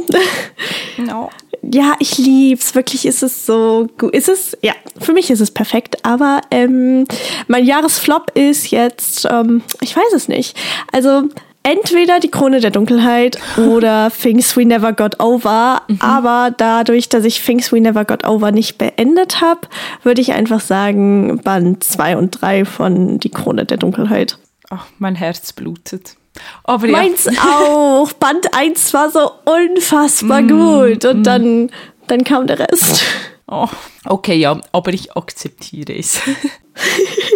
No 0.97 1.29
ja, 1.63 1.95
ich 1.99 2.17
lieb's. 2.17 2.75
Wirklich 2.75 3.05
ist 3.05 3.23
es 3.23 3.45
so 3.45 3.87
gut. 3.97 4.13
Ist 4.13 4.29
es, 4.29 4.57
ja, 4.61 4.73
für 4.99 5.13
mich 5.13 5.29
ist 5.29 5.41
es 5.41 5.51
perfekt. 5.51 6.03
Aber 6.05 6.41
ähm, 6.49 7.05
mein 7.47 7.65
Jahresflop 7.65 8.31
ist 8.35 8.71
jetzt, 8.71 9.27
ähm, 9.29 9.61
ich 9.81 9.95
weiß 9.95 10.13
es 10.15 10.27
nicht. 10.27 10.57
Also 10.91 11.23
entweder 11.63 12.19
die 12.19 12.31
Krone 12.31 12.59
der 12.59 12.71
Dunkelheit 12.71 13.37
oder 13.57 14.11
Things 14.11 14.57
We 14.57 14.65
Never 14.65 14.94
Got 14.94 15.19
Over. 15.19 15.83
Mhm. 15.87 15.97
Aber 15.99 16.53
dadurch, 16.56 17.09
dass 17.09 17.25
ich 17.25 17.41
Things 17.41 17.71
We 17.71 17.81
Never 17.81 18.06
Got 18.06 18.25
Over 18.25 18.51
nicht 18.51 18.77
beendet 18.77 19.41
habe, 19.41 19.61
würde 20.03 20.21
ich 20.21 20.33
einfach 20.33 20.61
sagen 20.61 21.41
Band 21.44 21.83
2 21.83 22.18
und 22.18 22.41
3 22.41 22.65
von 22.65 23.19
Die 23.19 23.30
Krone 23.30 23.65
der 23.65 23.77
Dunkelheit. 23.77 24.37
Ach, 24.69 24.87
mein 24.97 25.15
Herz 25.15 25.53
blutet. 25.53 26.15
Aber 26.64 26.85
ja. 26.85 26.92
Meins 26.94 27.28
auch. 27.28 28.11
Band 28.14 28.54
1 28.54 28.94
war 28.94 29.09
so 29.09 29.31
unfassbar 29.45 30.42
mm, 30.42 30.47
gut. 30.47 31.06
Und 31.06 31.21
mm. 31.21 31.23
dann, 31.23 31.71
dann 32.07 32.23
kam 32.23 32.47
der 32.47 32.59
Rest. 32.59 33.04
Oh, 33.47 33.68
okay, 34.06 34.35
ja, 34.35 34.59
aber 34.71 34.94
ich 34.94 35.16
akzeptiere 35.16 35.94
es. 35.94 36.21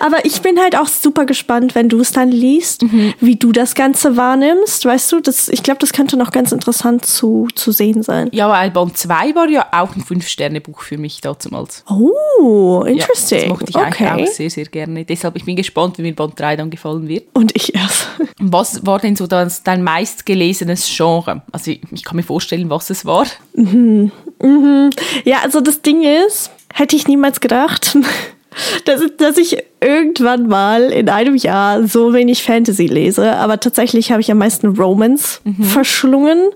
Aber 0.00 0.24
ich 0.24 0.42
bin 0.42 0.58
halt 0.58 0.76
auch 0.76 0.86
super 0.86 1.26
gespannt, 1.26 1.74
wenn 1.74 1.88
du 1.88 2.00
es 2.00 2.12
dann 2.12 2.30
liest, 2.30 2.82
mhm. 2.82 3.14
wie 3.20 3.36
du 3.36 3.52
das 3.52 3.74
Ganze 3.74 4.16
wahrnimmst. 4.16 4.84
Weißt 4.84 5.12
du, 5.12 5.20
das, 5.20 5.48
ich 5.48 5.62
glaube, 5.62 5.78
das 5.80 5.92
könnte 5.92 6.16
noch 6.16 6.30
ganz 6.30 6.52
interessant 6.52 7.04
zu, 7.04 7.48
zu 7.54 7.72
sehen 7.72 8.02
sein. 8.02 8.28
Ja, 8.32 8.48
weil 8.48 8.70
Band 8.70 8.96
2 8.96 9.34
war 9.34 9.48
ja 9.48 9.66
auch 9.72 9.94
ein 9.94 10.02
Fünf-Sterne-Buch 10.02 10.82
für 10.82 10.98
mich 10.98 11.20
damals. 11.20 11.84
Oh, 11.88 12.84
interesting. 12.86 13.38
Ja, 13.38 13.44
das 13.44 13.50
mochte 13.50 13.70
ich 13.70 13.76
okay. 13.76 14.06
eigentlich 14.06 14.28
auch 14.28 14.32
sehr, 14.32 14.50
sehr 14.50 14.66
gerne. 14.66 15.04
Deshalb 15.04 15.36
ich 15.36 15.44
bin 15.44 15.56
gespannt, 15.56 15.98
wie 15.98 16.02
mir 16.02 16.14
Band 16.14 16.38
3 16.38 16.56
dann 16.56 16.70
gefallen 16.70 17.08
wird. 17.08 17.24
Und 17.32 17.54
ich 17.56 17.74
erst. 17.74 18.08
Was 18.38 18.86
war 18.86 18.98
denn 18.98 19.16
so 19.16 19.26
das, 19.26 19.62
dein 19.62 19.82
meistgelesenes 19.82 20.86
Genre? 20.94 21.42
Also 21.52 21.70
ich, 21.70 21.80
ich 21.90 22.04
kann 22.04 22.16
mir 22.16 22.22
vorstellen, 22.22 22.68
was 22.68 22.90
es 22.90 23.06
war. 23.06 23.26
Mhm. 23.54 24.12
Mhm. 24.40 24.90
Ja, 25.24 25.38
also 25.42 25.60
das 25.60 25.82
Ding 25.82 26.02
ist, 26.02 26.50
hätte 26.72 26.96
ich 26.96 27.08
niemals 27.08 27.40
gedacht 27.40 27.96
dass, 28.84 29.02
dass 29.16 29.36
ich 29.36 29.58
irgendwann 29.84 30.48
mal 30.48 30.90
in 30.90 31.08
einem 31.08 31.36
Jahr 31.36 31.86
so 31.86 32.14
wenig 32.14 32.42
Fantasy 32.42 32.86
lese, 32.86 33.36
aber 33.36 33.60
tatsächlich 33.60 34.10
habe 34.10 34.20
ich 34.20 34.30
am 34.30 34.38
meisten 34.38 34.68
Romance 34.68 35.40
mhm. 35.44 35.62
verschlungen. 35.62 36.50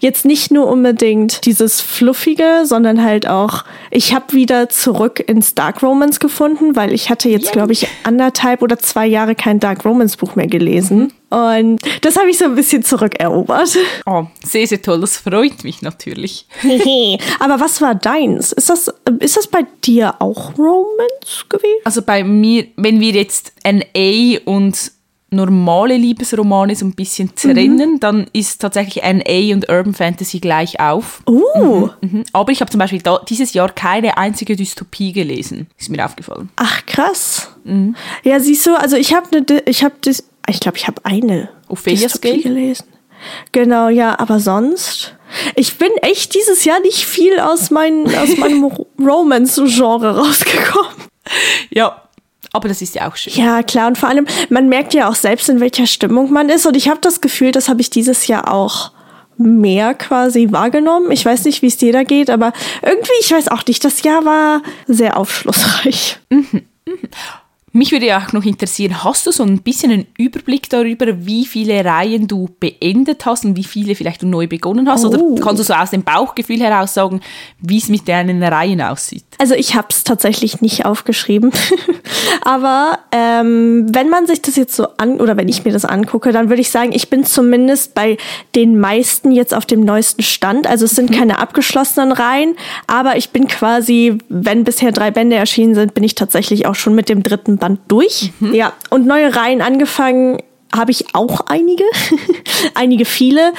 Jetzt 0.00 0.24
nicht 0.24 0.50
nur 0.50 0.66
unbedingt 0.66 1.44
dieses 1.44 1.80
Fluffige, 1.80 2.62
sondern 2.64 3.04
halt 3.04 3.28
auch, 3.28 3.64
ich 3.90 4.14
habe 4.14 4.32
wieder 4.32 4.68
zurück 4.70 5.22
ins 5.26 5.54
Dark 5.54 5.82
Romance 5.82 6.20
gefunden, 6.20 6.74
weil 6.74 6.92
ich 6.92 7.10
hatte 7.10 7.28
jetzt, 7.28 7.52
glaube 7.52 7.72
ich, 7.72 7.86
anderthalb 8.04 8.62
oder 8.62 8.78
zwei 8.78 9.06
Jahre 9.06 9.34
kein 9.34 9.60
Dark 9.60 9.84
Romance 9.84 10.16
Buch 10.16 10.34
mehr 10.34 10.46
gelesen. 10.46 10.98
Mhm. 10.98 11.10
Und 11.30 11.80
das 12.00 12.16
habe 12.16 12.28
ich 12.28 12.38
so 12.38 12.46
ein 12.46 12.56
bisschen 12.56 12.82
zurückerobert. 12.82 13.78
Oh, 14.04 14.24
sehr, 14.44 14.66
sehr 14.66 14.82
toll. 14.82 15.00
Das 15.00 15.16
freut 15.16 15.62
mich 15.62 15.80
natürlich. 15.80 16.46
Aber 17.38 17.60
was 17.60 17.80
war 17.80 17.94
deins? 17.94 18.50
Ist 18.50 18.68
das, 18.68 18.92
ist 19.20 19.36
das 19.36 19.46
bei 19.46 19.64
dir 19.84 20.16
auch 20.18 20.58
Romance 20.58 21.44
gewesen? 21.48 21.80
Also 21.84 22.02
bei 22.02 22.24
mir, 22.24 22.66
wenn 22.76 23.00
wir 23.00 23.12
jetzt 23.12 23.52
NA 23.64 24.40
und 24.44 24.92
normale 25.30 25.96
Liebesromane 25.96 26.74
so 26.74 26.84
ein 26.84 26.94
bisschen 26.94 27.34
trennen, 27.34 27.94
mhm. 27.94 28.00
dann 28.00 28.26
ist 28.32 28.60
tatsächlich 28.60 29.04
NA 29.04 29.54
und 29.54 29.68
Urban 29.68 29.94
Fantasy 29.94 30.40
gleich 30.40 30.80
auf. 30.80 31.22
Uh. 31.26 31.88
Mhm, 32.00 32.10
mhm. 32.10 32.24
Aber 32.32 32.50
ich 32.50 32.60
habe 32.60 32.70
zum 32.70 32.80
Beispiel 32.80 33.00
da, 33.00 33.20
dieses 33.28 33.52
Jahr 33.52 33.70
keine 33.70 34.16
einzige 34.16 34.56
Dystopie 34.56 35.12
gelesen. 35.12 35.68
Ist 35.78 35.88
mir 35.88 36.04
aufgefallen. 36.04 36.50
Ach, 36.56 36.84
krass. 36.86 37.48
Mhm. 37.64 37.94
Ja, 38.24 38.40
siehst 38.40 38.66
du, 38.66 38.74
also 38.74 38.96
ich 38.96 39.14
habe 39.14 39.28
ne, 39.30 39.62
ich 39.66 39.84
habe 39.84 39.94
ich 40.48 40.60
glaube, 40.60 40.78
ich 40.78 40.86
habe 40.88 41.04
eine 41.04 41.48
Ophelia's 41.68 42.20
Gate 42.20 42.42
gelesen. 42.42 42.86
Genau, 43.52 43.88
ja, 43.88 44.18
aber 44.18 44.40
sonst. 44.40 45.14
Ich 45.54 45.78
bin 45.78 45.90
echt 46.02 46.34
dieses 46.34 46.64
Jahr 46.64 46.80
nicht 46.80 47.04
viel 47.04 47.38
aus, 47.38 47.70
mein, 47.70 48.06
aus 48.16 48.36
meinem 48.36 48.64
Romance-Genre 48.98 50.16
rausgekommen. 50.16 50.90
Ja, 51.70 52.08
aber 52.52 52.68
das 52.68 52.82
ist 52.82 52.94
ja 52.94 53.08
auch 53.08 53.16
schön. 53.16 53.32
Ja, 53.34 53.62
klar. 53.62 53.86
Und 53.86 53.98
vor 53.98 54.08
allem, 54.08 54.26
man 54.48 54.68
merkt 54.68 54.94
ja 54.94 55.08
auch 55.08 55.14
selbst, 55.14 55.48
in 55.48 55.60
welcher 55.60 55.86
Stimmung 55.86 56.32
man 56.32 56.48
ist. 56.48 56.66
Und 56.66 56.76
ich 56.76 56.88
habe 56.88 57.00
das 57.00 57.20
Gefühl, 57.20 57.52
das 57.52 57.68
habe 57.68 57.80
ich 57.80 57.90
dieses 57.90 58.26
Jahr 58.26 58.52
auch 58.52 58.92
mehr 59.36 59.94
quasi 59.94 60.48
wahrgenommen. 60.50 61.10
Ich 61.12 61.24
weiß 61.24 61.44
nicht, 61.44 61.62
wie 61.62 61.68
es 61.68 61.76
dir 61.76 61.92
da 61.92 62.02
geht, 62.02 62.28
aber 62.28 62.52
irgendwie, 62.82 63.12
ich 63.20 63.30
weiß 63.30 63.48
auch 63.48 63.64
nicht, 63.66 63.84
das 63.84 64.02
Jahr 64.02 64.24
war 64.24 64.62
sehr 64.86 65.16
aufschlussreich. 65.16 66.18
Mhm. 66.30 66.46
Mhm. 66.86 66.98
Mich 67.72 67.92
würde 67.92 68.06
ja 68.06 68.18
auch 68.18 68.32
noch 68.32 68.44
interessieren, 68.44 69.04
hast 69.04 69.28
du 69.28 69.30
so 69.30 69.44
ein 69.44 69.60
bisschen 69.60 69.92
einen 69.92 70.06
Überblick 70.18 70.68
darüber, 70.68 71.06
wie 71.24 71.46
viele 71.46 71.84
Reihen 71.84 72.26
du 72.26 72.48
beendet 72.58 73.24
hast 73.26 73.44
und 73.44 73.56
wie 73.56 73.62
viele 73.62 73.94
vielleicht 73.94 74.22
du 74.22 74.26
neu 74.26 74.48
begonnen 74.48 74.88
hast? 74.88 75.04
Oh. 75.04 75.08
Oder 75.08 75.40
kannst 75.40 75.60
du 75.60 75.64
so 75.64 75.74
aus 75.74 75.90
dem 75.90 76.02
Bauchgefühl 76.02 76.60
heraus 76.60 76.94
sagen, 76.94 77.20
wie 77.60 77.78
es 77.78 77.88
mit 77.88 78.08
deinen 78.08 78.42
Reihen 78.42 78.80
aussieht? 78.80 79.24
Also 79.38 79.54
ich 79.54 79.76
habe 79.76 79.86
es 79.90 80.02
tatsächlich 80.02 80.60
nicht 80.60 80.84
aufgeschrieben. 80.84 81.52
Aber 82.42 82.98
ähm, 83.12 83.86
wenn 83.94 84.08
man 84.08 84.26
sich 84.26 84.42
das 84.42 84.56
jetzt 84.56 84.74
so 84.74 84.88
an, 84.96 85.20
oder 85.20 85.36
wenn 85.36 85.48
ich 85.48 85.64
mir 85.64 85.72
das 85.72 85.84
angucke, 85.84 86.32
dann 86.32 86.48
würde 86.48 86.62
ich 86.62 86.70
sagen, 86.70 86.90
ich 86.92 87.08
bin 87.08 87.24
zumindest 87.24 87.94
bei 87.94 88.16
den 88.56 88.80
meisten 88.80 89.30
jetzt 89.30 89.54
auf 89.54 89.64
dem 89.64 89.82
neuesten 89.82 90.24
Stand. 90.24 90.66
Also 90.66 90.86
es 90.86 90.90
sind 90.90 91.10
mhm. 91.10 91.14
keine 91.14 91.38
abgeschlossenen 91.38 92.10
Reihen, 92.10 92.56
aber 92.88 93.16
ich 93.16 93.30
bin 93.30 93.46
quasi, 93.46 94.18
wenn 94.28 94.64
bisher 94.64 94.90
drei 94.90 95.12
Bände 95.12 95.36
erschienen 95.36 95.76
sind, 95.76 95.94
bin 95.94 96.02
ich 96.02 96.16
tatsächlich 96.16 96.66
auch 96.66 96.74
schon 96.74 96.96
mit 96.96 97.08
dem 97.08 97.22
dritten 97.22 97.59
Band 97.60 97.80
durch. 97.88 98.32
Mhm. 98.40 98.54
Ja, 98.54 98.72
und 98.90 99.06
neue 99.06 99.34
Reihen 99.34 99.62
angefangen 99.62 100.38
habe 100.74 100.90
ich 100.90 101.14
auch 101.14 101.40
einige, 101.46 101.84
einige 102.74 103.04
viele, 103.04 103.52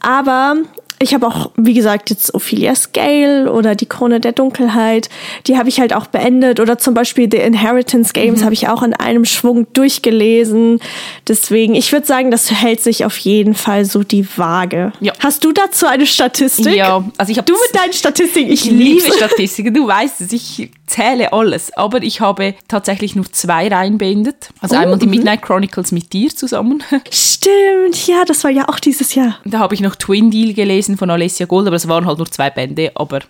aber 0.00 0.56
ich 1.00 1.14
habe 1.14 1.26
auch, 1.26 1.52
wie 1.56 1.74
gesagt, 1.74 2.10
jetzt 2.10 2.34
Ophelia 2.34 2.74
Scale 2.74 3.52
oder 3.52 3.74
die 3.74 3.86
Krone 3.86 4.20
der 4.20 4.32
Dunkelheit, 4.32 5.08
die 5.46 5.56
habe 5.56 5.68
ich 5.68 5.78
halt 5.78 5.92
auch 5.92 6.06
beendet. 6.06 6.58
Oder 6.58 6.78
zum 6.78 6.94
Beispiel 6.94 7.28
The 7.30 7.38
Inheritance 7.38 8.12
Games 8.12 8.40
mhm. 8.40 8.44
habe 8.44 8.54
ich 8.54 8.68
auch 8.68 8.82
in 8.82 8.94
einem 8.94 9.24
Schwung 9.24 9.72
durchgelesen. 9.72 10.80
Deswegen, 11.28 11.74
ich 11.74 11.92
würde 11.92 12.06
sagen, 12.06 12.30
das 12.30 12.50
hält 12.50 12.80
sich 12.80 13.04
auf 13.04 13.16
jeden 13.18 13.54
Fall 13.54 13.84
so 13.84 14.02
die 14.02 14.26
Waage. 14.36 14.92
Ja. 15.00 15.12
Hast 15.20 15.44
du 15.44 15.52
dazu 15.52 15.86
eine 15.86 16.06
Statistik? 16.06 16.74
Ja, 16.74 17.04
also 17.16 17.30
ich 17.30 17.38
habe. 17.38 17.46
Du 17.46 17.52
mit 17.52 17.80
deinen 17.80 17.92
Statistiken, 17.92 18.50
ich, 18.50 18.66
ich 18.66 18.72
liebe 18.72 19.12
Statistiken. 19.12 19.72
Du 19.72 19.86
weißt 19.86 20.20
es, 20.22 20.32
ich 20.32 20.70
zähle 20.88 21.32
alles. 21.32 21.72
Aber 21.76 22.02
ich 22.02 22.20
habe 22.20 22.54
tatsächlich 22.66 23.14
nur 23.14 23.30
zwei 23.32 23.68
Reihen 23.68 23.98
beendet. 23.98 24.50
Also 24.60 24.76
oh, 24.76 24.78
einmal 24.78 24.98
die 24.98 25.06
mhm. 25.06 25.12
Midnight 25.12 25.42
Chronicles 25.42 25.92
mit 25.92 26.12
dir 26.12 26.30
zusammen. 26.34 26.82
Stimmt, 27.10 28.06
ja, 28.06 28.24
das 28.24 28.44
war 28.44 28.50
ja 28.50 28.68
auch 28.68 28.78
dieses 28.78 29.14
Jahr. 29.14 29.38
Da 29.44 29.58
habe 29.58 29.74
ich 29.74 29.80
noch 29.80 29.96
Twin 29.96 30.30
Deal 30.30 30.54
gelesen 30.54 30.96
von 30.96 31.10
Alessia 31.10 31.46
Gold, 31.46 31.66
aber 31.66 31.76
es 31.76 31.88
waren 31.88 32.06
halt 32.06 32.18
nur 32.18 32.30
zwei 32.30 32.50
Bände, 32.50 32.92
aber 32.94 33.20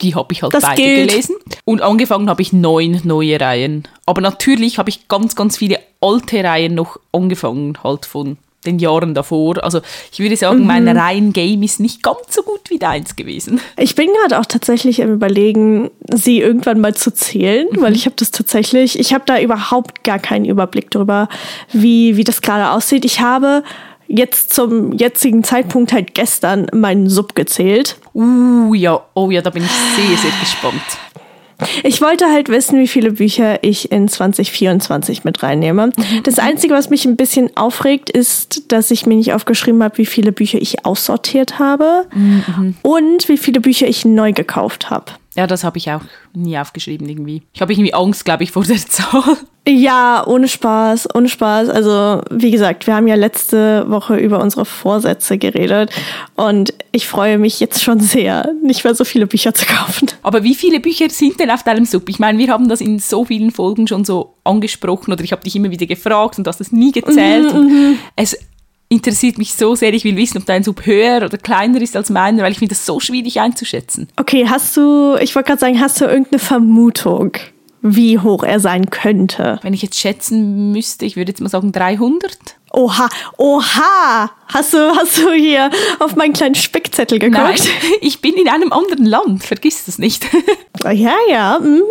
die 0.00 0.14
habe 0.14 0.32
ich 0.32 0.42
halt 0.42 0.54
das 0.54 0.62
beide 0.62 0.82
gilt. 0.82 1.10
gelesen. 1.10 1.36
Und 1.64 1.82
angefangen 1.82 2.30
habe 2.30 2.42
ich 2.42 2.52
neun 2.52 3.00
neue 3.04 3.40
Reihen. 3.40 3.88
Aber 4.06 4.20
natürlich 4.20 4.78
habe 4.78 4.90
ich 4.90 5.08
ganz, 5.08 5.34
ganz 5.34 5.56
viele 5.56 5.80
alte 6.00 6.44
Reihen 6.44 6.74
noch 6.74 6.98
angefangen, 7.12 7.78
halt 7.82 8.06
von 8.06 8.38
den 8.66 8.78
Jahren 8.78 9.14
davor. 9.14 9.62
Also 9.62 9.80
ich 10.12 10.18
würde 10.18 10.36
sagen, 10.36 10.60
mhm. 10.60 10.66
mein 10.66 10.88
Reihen-Game 10.88 11.62
ist 11.62 11.80
nicht 11.80 12.02
ganz 12.02 12.18
so 12.30 12.42
gut 12.42 12.70
wie 12.70 12.78
deins 12.78 13.16
gewesen. 13.16 13.60
Ich 13.76 13.94
bin 13.94 14.08
gerade 14.20 14.40
auch 14.40 14.46
tatsächlich 14.46 15.02
am 15.02 15.12
überlegen, 15.12 15.90
sie 16.12 16.40
irgendwann 16.40 16.80
mal 16.80 16.94
zu 16.94 17.12
zählen, 17.12 17.68
mhm. 17.70 17.82
weil 17.82 17.94
ich 17.94 18.06
habe 18.06 18.16
das 18.16 18.30
tatsächlich, 18.30 18.98
ich 18.98 19.14
habe 19.14 19.24
da 19.26 19.40
überhaupt 19.40 20.04
gar 20.04 20.18
keinen 20.18 20.44
Überblick 20.44 20.90
drüber, 20.90 21.28
wie, 21.72 22.16
wie 22.16 22.24
das 22.24 22.42
gerade 22.42 22.70
aussieht. 22.70 23.04
Ich 23.04 23.20
habe 23.20 23.62
jetzt 24.08 24.54
zum 24.54 24.92
jetzigen 24.92 25.44
Zeitpunkt 25.44 25.92
halt 25.92 26.14
gestern 26.14 26.66
meinen 26.72 27.08
Sub 27.08 27.34
gezählt. 27.34 27.96
Uh, 28.14 28.74
ja, 28.74 29.00
oh 29.14 29.30
ja, 29.30 29.42
da 29.42 29.50
bin 29.50 29.62
ich 29.62 29.70
sehr, 29.70 30.16
sehr 30.16 30.32
gespannt. 30.40 30.82
Ich 31.82 32.00
wollte 32.00 32.26
halt 32.26 32.48
wissen, 32.48 32.78
wie 32.78 32.86
viele 32.86 33.12
Bücher 33.12 33.62
ich 33.64 33.90
in 33.90 34.08
2024 34.08 35.24
mit 35.24 35.42
reinnehme. 35.42 35.88
Mhm. 35.88 36.22
Das 36.22 36.38
Einzige, 36.38 36.74
was 36.74 36.90
mich 36.90 37.04
ein 37.04 37.16
bisschen 37.16 37.56
aufregt, 37.56 38.10
ist, 38.10 38.70
dass 38.72 38.90
ich 38.90 39.06
mir 39.06 39.16
nicht 39.16 39.32
aufgeschrieben 39.32 39.82
habe, 39.82 39.98
wie 39.98 40.06
viele 40.06 40.32
Bücher 40.32 40.60
ich 40.60 40.84
aussortiert 40.84 41.58
habe 41.58 42.06
mhm. 42.14 42.76
und 42.82 43.28
wie 43.28 43.38
viele 43.38 43.60
Bücher 43.60 43.88
ich 43.88 44.04
neu 44.04 44.32
gekauft 44.32 44.90
habe. 44.90 45.12
Ja, 45.38 45.46
das 45.46 45.62
habe 45.62 45.78
ich 45.78 45.88
auch 45.88 46.00
nie 46.34 46.58
aufgeschrieben 46.58 47.08
irgendwie. 47.08 47.44
Ich 47.52 47.60
habe 47.60 47.72
irgendwie 47.72 47.94
Angst, 47.94 48.24
glaube 48.24 48.42
ich, 48.42 48.50
vor 48.50 48.64
der 48.64 48.76
Zahl. 48.88 49.36
Ja, 49.68 50.26
ohne 50.26 50.48
Spaß, 50.48 51.14
ohne 51.14 51.28
Spaß. 51.28 51.68
Also, 51.68 52.22
wie 52.28 52.50
gesagt, 52.50 52.88
wir 52.88 52.96
haben 52.96 53.06
ja 53.06 53.14
letzte 53.14 53.88
Woche 53.88 54.16
über 54.16 54.42
unsere 54.42 54.64
Vorsätze 54.64 55.38
geredet 55.38 55.92
und 56.34 56.74
ich 56.90 57.06
freue 57.06 57.38
mich 57.38 57.60
jetzt 57.60 57.84
schon 57.84 58.00
sehr, 58.00 58.52
nicht 58.64 58.82
mehr 58.82 58.96
so 58.96 59.04
viele 59.04 59.28
Bücher 59.28 59.54
zu 59.54 59.64
kaufen. 59.64 60.08
Aber 60.24 60.42
wie 60.42 60.56
viele 60.56 60.80
Bücher 60.80 61.08
sind 61.08 61.38
denn 61.38 61.52
auf 61.52 61.62
deinem 61.62 61.84
Sub? 61.84 62.08
Ich 62.08 62.18
meine, 62.18 62.36
wir 62.38 62.48
haben 62.48 62.68
das 62.68 62.80
in 62.80 62.98
so 62.98 63.24
vielen 63.24 63.52
Folgen 63.52 63.86
schon 63.86 64.04
so 64.04 64.34
angesprochen 64.42 65.12
oder 65.12 65.22
ich 65.22 65.30
habe 65.30 65.44
dich 65.44 65.54
immer 65.54 65.70
wieder 65.70 65.86
gefragt 65.86 66.38
und 66.38 66.48
du 66.48 66.48
hast 66.48 66.60
es 66.60 66.72
nie 66.72 66.90
gezählt. 66.90 67.54
Mhm, 67.54 67.60
mhm. 67.60 67.98
es 68.16 68.36
interessiert 68.88 69.38
mich 69.38 69.54
so 69.54 69.74
sehr. 69.74 69.92
Ich 69.92 70.04
will 70.04 70.16
wissen, 70.16 70.38
ob 70.38 70.46
dein 70.46 70.62
Sub 70.64 70.86
höher 70.86 71.24
oder 71.24 71.38
kleiner 71.38 71.80
ist 71.80 71.96
als 71.96 72.10
meiner, 72.10 72.42
weil 72.42 72.52
ich 72.52 72.58
finde 72.58 72.74
das 72.74 72.86
so 72.86 73.00
schwierig 73.00 73.40
einzuschätzen. 73.40 74.08
Okay, 74.16 74.46
hast 74.48 74.76
du, 74.76 75.16
ich 75.20 75.34
wollte 75.34 75.48
gerade 75.48 75.60
sagen, 75.60 75.80
hast 75.80 76.00
du 76.00 76.06
irgendeine 76.06 76.38
Vermutung? 76.38 77.32
wie 77.80 78.18
hoch 78.18 78.42
er 78.42 78.60
sein 78.60 78.90
könnte. 78.90 79.58
Wenn 79.62 79.74
ich 79.74 79.82
jetzt 79.82 79.98
schätzen 79.98 80.72
müsste, 80.72 81.06
ich 81.06 81.16
würde 81.16 81.30
jetzt 81.30 81.40
mal 81.40 81.48
sagen 81.48 81.72
300. 81.72 82.36
Oha, 82.72 83.08
oha! 83.36 84.30
Hast 84.48 84.72
du, 84.72 84.78
hast 84.78 85.18
du 85.18 85.32
hier 85.32 85.70
auf 85.98 86.16
meinen 86.16 86.32
kleinen 86.32 86.54
Spickzettel 86.54 87.18
geguckt? 87.18 87.42
Nein, 87.42 87.60
ich 88.00 88.20
bin 88.20 88.34
in 88.34 88.48
einem 88.48 88.72
anderen 88.72 89.04
Land, 89.04 89.44
vergiss 89.44 89.84
das 89.84 89.98
nicht. 89.98 90.26
ja, 90.84 91.14
ja. 91.28 91.58
Mhm. 91.58 91.82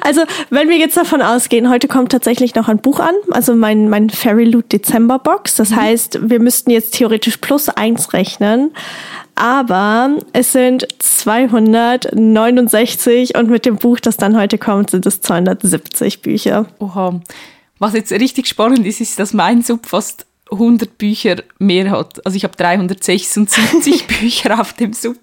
Also, 0.00 0.22
wenn 0.50 0.68
wir 0.68 0.78
jetzt 0.78 0.96
davon 0.96 1.22
ausgehen, 1.22 1.70
heute 1.70 1.88
kommt 1.88 2.12
tatsächlich 2.12 2.54
noch 2.54 2.68
ein 2.68 2.78
Buch 2.78 3.00
an, 3.00 3.14
also 3.30 3.54
mein, 3.54 3.88
mein 3.88 4.10
Fairy 4.10 4.44
Loot 4.44 4.72
Dezember 4.72 5.18
Box. 5.18 5.56
Das 5.56 5.70
mhm. 5.70 5.76
heißt, 5.76 6.30
wir 6.30 6.40
müssten 6.40 6.70
jetzt 6.70 6.94
theoretisch 6.94 7.36
plus 7.36 7.68
eins 7.68 8.12
rechnen 8.12 8.72
aber 9.34 10.18
es 10.32 10.52
sind 10.52 10.86
269 10.98 13.36
und 13.36 13.50
mit 13.50 13.64
dem 13.64 13.76
Buch, 13.76 13.98
das 13.98 14.16
dann 14.16 14.38
heute 14.38 14.58
kommt, 14.58 14.90
sind 14.90 15.06
es 15.06 15.20
270 15.20 16.22
Bücher. 16.22 16.66
Oha. 16.78 17.20
Was 17.82 17.94
jetzt 17.94 18.12
richtig 18.12 18.46
spannend 18.46 18.86
ist, 18.86 19.00
ist, 19.00 19.18
dass 19.18 19.32
mein 19.32 19.62
Sub 19.62 19.86
fast 19.86 20.24
100 20.52 20.98
Bücher 20.98 21.42
mehr 21.58 21.90
hat. 21.90 22.24
Also 22.24 22.36
ich 22.36 22.44
habe 22.44 22.56
376 22.56 24.06
Bücher 24.20 24.60
auf 24.60 24.72
dem 24.74 24.92
Sub. 24.92 25.16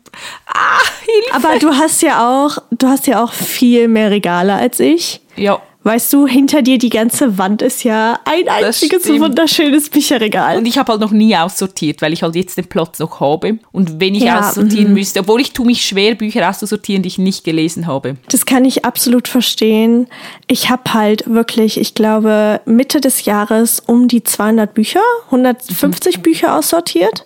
Ah, 0.45 0.77
Hilfe. 1.05 1.47
Aber 1.47 1.57
du 1.57 1.69
hast 1.69 2.01
ja 2.01 2.27
auch, 2.27 2.57
du 2.71 2.87
hast 2.87 3.07
ja 3.07 3.23
auch 3.23 3.31
viel 3.31 3.87
mehr 3.87 4.11
Regale 4.11 4.55
als 4.55 4.81
ich. 4.81 5.21
Ja. 5.37 5.61
Weißt 5.83 6.11
du, 6.11 6.27
hinter 6.27 6.61
dir 6.61 6.77
die 6.77 6.89
ganze 6.89 7.37
Wand 7.37 7.61
ist 7.61 7.85
ja 7.85 8.19
ein 8.25 8.49
einziges 8.49 9.07
wunderschönes 9.07 9.89
Bücherregal. 9.89 10.57
Und 10.57 10.65
ich 10.65 10.77
habe 10.77 10.91
halt 10.91 11.01
noch 11.01 11.11
nie 11.11 11.35
aussortiert, 11.37 12.01
weil 12.01 12.11
ich 12.11 12.21
halt 12.21 12.35
jetzt 12.35 12.57
den 12.57 12.65
Platz 12.65 12.99
noch 12.99 13.21
habe. 13.21 13.59
Und 13.71 14.01
wenn 14.01 14.13
ich 14.13 14.23
ja, 14.23 14.39
aussortieren 14.39 14.89
-hmm. 14.89 14.95
müsste, 14.95 15.21
obwohl 15.21 15.39
ich 15.39 15.53
tue 15.53 15.65
mich 15.65 15.85
schwer, 15.85 16.15
Bücher 16.15 16.49
auszusortieren, 16.49 17.01
die 17.01 17.07
ich 17.07 17.17
nicht 17.17 17.45
gelesen 17.45 17.87
habe. 17.87 18.17
Das 18.29 18.45
kann 18.45 18.65
ich 18.65 18.83
absolut 18.83 19.29
verstehen. 19.29 20.07
Ich 20.47 20.69
habe 20.69 20.93
halt 20.93 21.29
wirklich, 21.29 21.79
ich 21.79 21.95
glaube, 21.95 22.59
Mitte 22.65 22.99
des 22.99 23.23
Jahres 23.23 23.79
um 23.79 24.09
die 24.09 24.23
200 24.23 24.73
Bücher, 24.73 25.01
150 25.27 26.17
mhm. 26.17 26.21
Bücher 26.21 26.57
aussortiert. 26.57 27.25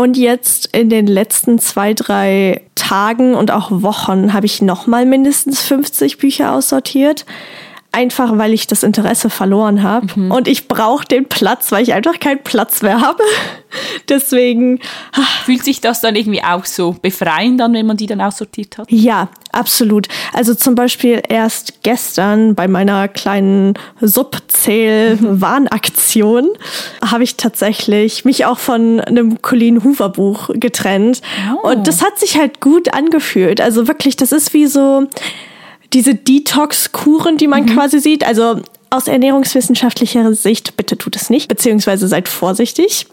Und 0.00 0.16
jetzt 0.16 0.74
in 0.74 0.88
den 0.88 1.06
letzten 1.06 1.58
zwei, 1.58 1.92
drei 1.92 2.62
Tagen 2.74 3.34
und 3.34 3.50
auch 3.50 3.70
Wochen 3.70 4.32
habe 4.32 4.46
ich 4.46 4.62
nochmal 4.62 5.04
mindestens 5.04 5.60
50 5.60 6.16
Bücher 6.16 6.54
aussortiert. 6.54 7.26
Einfach 7.92 8.38
weil 8.38 8.52
ich 8.52 8.66
das 8.66 8.82
Interesse 8.82 9.30
verloren 9.30 9.82
habe. 9.82 10.06
Mhm. 10.14 10.30
Und 10.30 10.48
ich 10.48 10.68
brauche 10.68 11.04
den 11.04 11.26
Platz, 11.26 11.72
weil 11.72 11.82
ich 11.82 11.92
einfach 11.92 12.18
keinen 12.20 12.42
Platz 12.42 12.80
mehr 12.82 13.00
habe. 13.00 13.22
Deswegen. 14.08 14.80
Ah. 15.12 15.22
Fühlt 15.44 15.64
sich 15.64 15.80
das 15.80 16.00
dann 16.00 16.16
irgendwie 16.16 16.42
auch 16.42 16.64
so 16.64 16.96
befreiend 17.00 17.60
an, 17.60 17.74
wenn 17.74 17.86
man 17.86 17.96
die 17.96 18.06
dann 18.06 18.20
aussortiert 18.20 18.78
hat? 18.78 18.90
Ja, 18.90 19.28
absolut. 19.52 20.08
Also 20.32 20.54
zum 20.54 20.74
Beispiel 20.74 21.22
erst 21.28 21.82
gestern 21.82 22.54
bei 22.54 22.68
meiner 22.68 23.08
kleinen 23.08 23.74
Subzähl-Warnaktion 24.00 26.48
habe 27.04 27.24
ich 27.24 27.36
tatsächlich 27.36 28.24
mich 28.24 28.46
auch 28.46 28.58
von 28.58 29.00
einem 29.00 29.42
Colleen 29.42 29.84
Hoover 29.84 30.08
Buch 30.10 30.50
getrennt. 30.54 31.20
Oh. 31.62 31.70
Und 31.70 31.88
das 31.88 32.02
hat 32.02 32.18
sich 32.18 32.38
halt 32.38 32.60
gut 32.60 32.94
angefühlt. 32.94 33.60
Also 33.60 33.88
wirklich, 33.88 34.16
das 34.16 34.32
ist 34.32 34.54
wie 34.54 34.66
so 34.66 35.06
diese 35.92 36.14
Detox-Kuren, 36.14 37.36
die 37.36 37.48
man 37.48 37.64
mhm. 37.64 37.74
quasi 37.74 37.98
sieht. 37.98 38.26
Also 38.26 38.60
aus 38.90 39.06
ernährungswissenschaftlicher 39.06 40.34
Sicht, 40.34 40.76
bitte 40.76 40.98
tut 40.98 41.14
es 41.14 41.30
nicht, 41.30 41.48
beziehungsweise 41.48 42.08
seid 42.08 42.28
vorsichtig. 42.28 43.06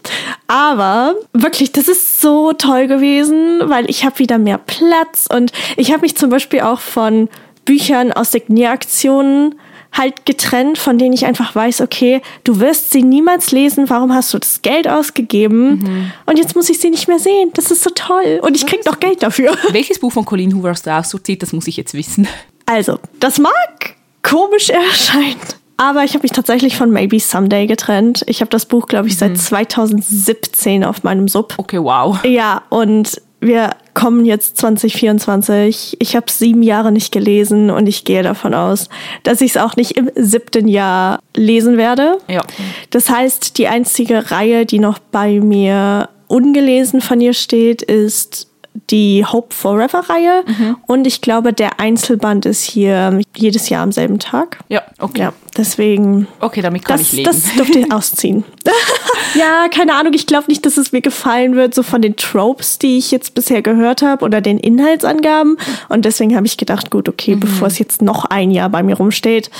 Aber 0.48 1.14
wirklich, 1.32 1.72
das 1.72 1.86
ist 1.86 2.20
so 2.20 2.52
toll 2.52 2.88
gewesen, 2.88 3.60
weil 3.64 3.88
ich 3.88 4.04
habe 4.04 4.18
wieder 4.18 4.38
mehr 4.38 4.58
Platz 4.58 5.26
und 5.32 5.52
ich 5.76 5.92
habe 5.92 6.02
mich 6.02 6.16
zum 6.16 6.30
Beispiel 6.30 6.60
auch 6.60 6.80
von 6.80 7.28
Büchern 7.64 8.12
aus 8.12 8.32
Signieraktionen 8.32 9.54
halt 9.92 10.26
getrennt, 10.26 10.78
von 10.78 10.98
denen 10.98 11.12
ich 11.12 11.26
einfach 11.26 11.54
weiß, 11.54 11.80
okay, 11.80 12.20
du 12.44 12.60
wirst 12.60 12.90
sie 12.90 13.02
niemals 13.02 13.52
lesen, 13.52 13.88
warum 13.88 14.14
hast 14.14 14.34
du 14.34 14.38
das 14.38 14.62
Geld 14.62 14.88
ausgegeben? 14.88 15.78
Mhm. 15.78 16.12
Und 16.26 16.38
jetzt 16.38 16.54
muss 16.54 16.68
ich 16.68 16.78
sie 16.78 16.90
nicht 16.90 17.08
mehr 17.08 17.18
sehen. 17.18 17.50
Das 17.54 17.70
ist 17.70 17.82
so 17.82 17.90
toll. 17.94 18.40
Und 18.42 18.54
ich 18.54 18.66
krieg 18.66 18.84
noch 18.84 19.00
Geld 19.00 19.22
dafür. 19.22 19.56
Welches 19.70 19.98
Buch 19.98 20.12
von 20.12 20.24
Colleen 20.24 20.54
Hoover 20.54 20.70
hast 20.70 20.86
du 20.86 20.94
aussortiert? 20.94 21.42
Das 21.42 21.52
muss 21.52 21.66
ich 21.66 21.76
jetzt 21.76 21.94
wissen. 21.94 22.28
Also, 22.68 22.98
das 23.18 23.38
mag 23.38 23.96
komisch 24.22 24.68
erscheinen. 24.68 25.40
Aber 25.78 26.02
ich 26.04 26.14
habe 26.14 26.22
mich 26.22 26.32
tatsächlich 26.32 26.76
von 26.76 26.90
Maybe 26.90 27.20
Someday 27.20 27.66
getrennt. 27.66 28.24
Ich 28.26 28.40
habe 28.40 28.50
das 28.50 28.66
Buch, 28.66 28.88
glaube 28.88 29.08
ich, 29.08 29.16
seit 29.16 29.32
mhm. 29.32 29.36
2017 29.36 30.84
auf 30.84 31.04
meinem 31.04 31.28
Sub. 31.28 31.54
Okay, 31.56 31.80
wow. 31.80 32.18
Ja, 32.24 32.62
und 32.68 33.22
wir 33.40 33.70
kommen 33.94 34.24
jetzt 34.24 34.58
2024. 34.58 35.96
Ich 36.00 36.16
habe 36.16 36.26
sieben 36.30 36.64
Jahre 36.64 36.90
nicht 36.90 37.12
gelesen 37.12 37.70
und 37.70 37.86
ich 37.86 38.04
gehe 38.04 38.24
davon 38.24 38.54
aus, 38.54 38.88
dass 39.22 39.40
ich 39.40 39.52
es 39.52 39.56
auch 39.56 39.76
nicht 39.76 39.92
im 39.92 40.10
siebten 40.16 40.66
Jahr 40.66 41.20
lesen 41.36 41.76
werde. 41.76 42.18
Ja. 42.26 42.42
Das 42.90 43.08
heißt, 43.08 43.56
die 43.56 43.68
einzige 43.68 44.32
Reihe, 44.32 44.66
die 44.66 44.80
noch 44.80 44.98
bei 44.98 45.38
mir 45.38 46.08
ungelesen 46.26 47.00
von 47.00 47.20
ihr 47.20 47.34
steht, 47.34 47.82
ist 47.82 48.48
die 48.90 49.24
Hope 49.24 49.54
Forever-Reihe. 49.54 50.44
Mhm. 50.46 50.76
Und 50.86 51.06
ich 51.06 51.20
glaube, 51.20 51.52
der 51.52 51.80
Einzelband 51.80 52.46
ist 52.46 52.62
hier 52.62 53.20
jedes 53.36 53.68
Jahr 53.68 53.82
am 53.82 53.92
selben 53.92 54.18
Tag. 54.18 54.58
Ja, 54.68 54.82
okay. 54.98 55.22
Ja, 55.22 55.32
deswegen. 55.56 56.26
Okay, 56.40 56.62
damit 56.62 56.84
kann 56.84 56.98
das, 56.98 57.08
ich 57.08 57.12
leben. 57.12 57.30
Das 57.30 57.54
dürfte 57.54 57.80
ich 57.80 57.92
ausziehen. 57.92 58.44
ja, 59.34 59.68
keine 59.68 59.94
Ahnung. 59.94 60.12
Ich 60.14 60.26
glaube 60.26 60.46
nicht, 60.48 60.64
dass 60.66 60.76
es 60.76 60.92
mir 60.92 61.00
gefallen 61.00 61.54
wird, 61.54 61.74
so 61.74 61.82
von 61.82 62.02
den 62.02 62.16
Tropes, 62.16 62.78
die 62.78 62.98
ich 62.98 63.10
jetzt 63.10 63.34
bisher 63.34 63.62
gehört 63.62 64.02
habe 64.02 64.24
oder 64.24 64.40
den 64.40 64.58
Inhaltsangaben. 64.58 65.58
Und 65.88 66.04
deswegen 66.04 66.36
habe 66.36 66.46
ich 66.46 66.56
gedacht, 66.56 66.90
gut, 66.90 67.08
okay, 67.08 67.36
mhm. 67.36 67.40
bevor 67.40 67.68
es 67.68 67.78
jetzt 67.78 68.02
noch 68.02 68.24
ein 68.24 68.50
Jahr 68.50 68.68
bei 68.68 68.82
mir 68.82 68.96
rumsteht, 68.96 69.50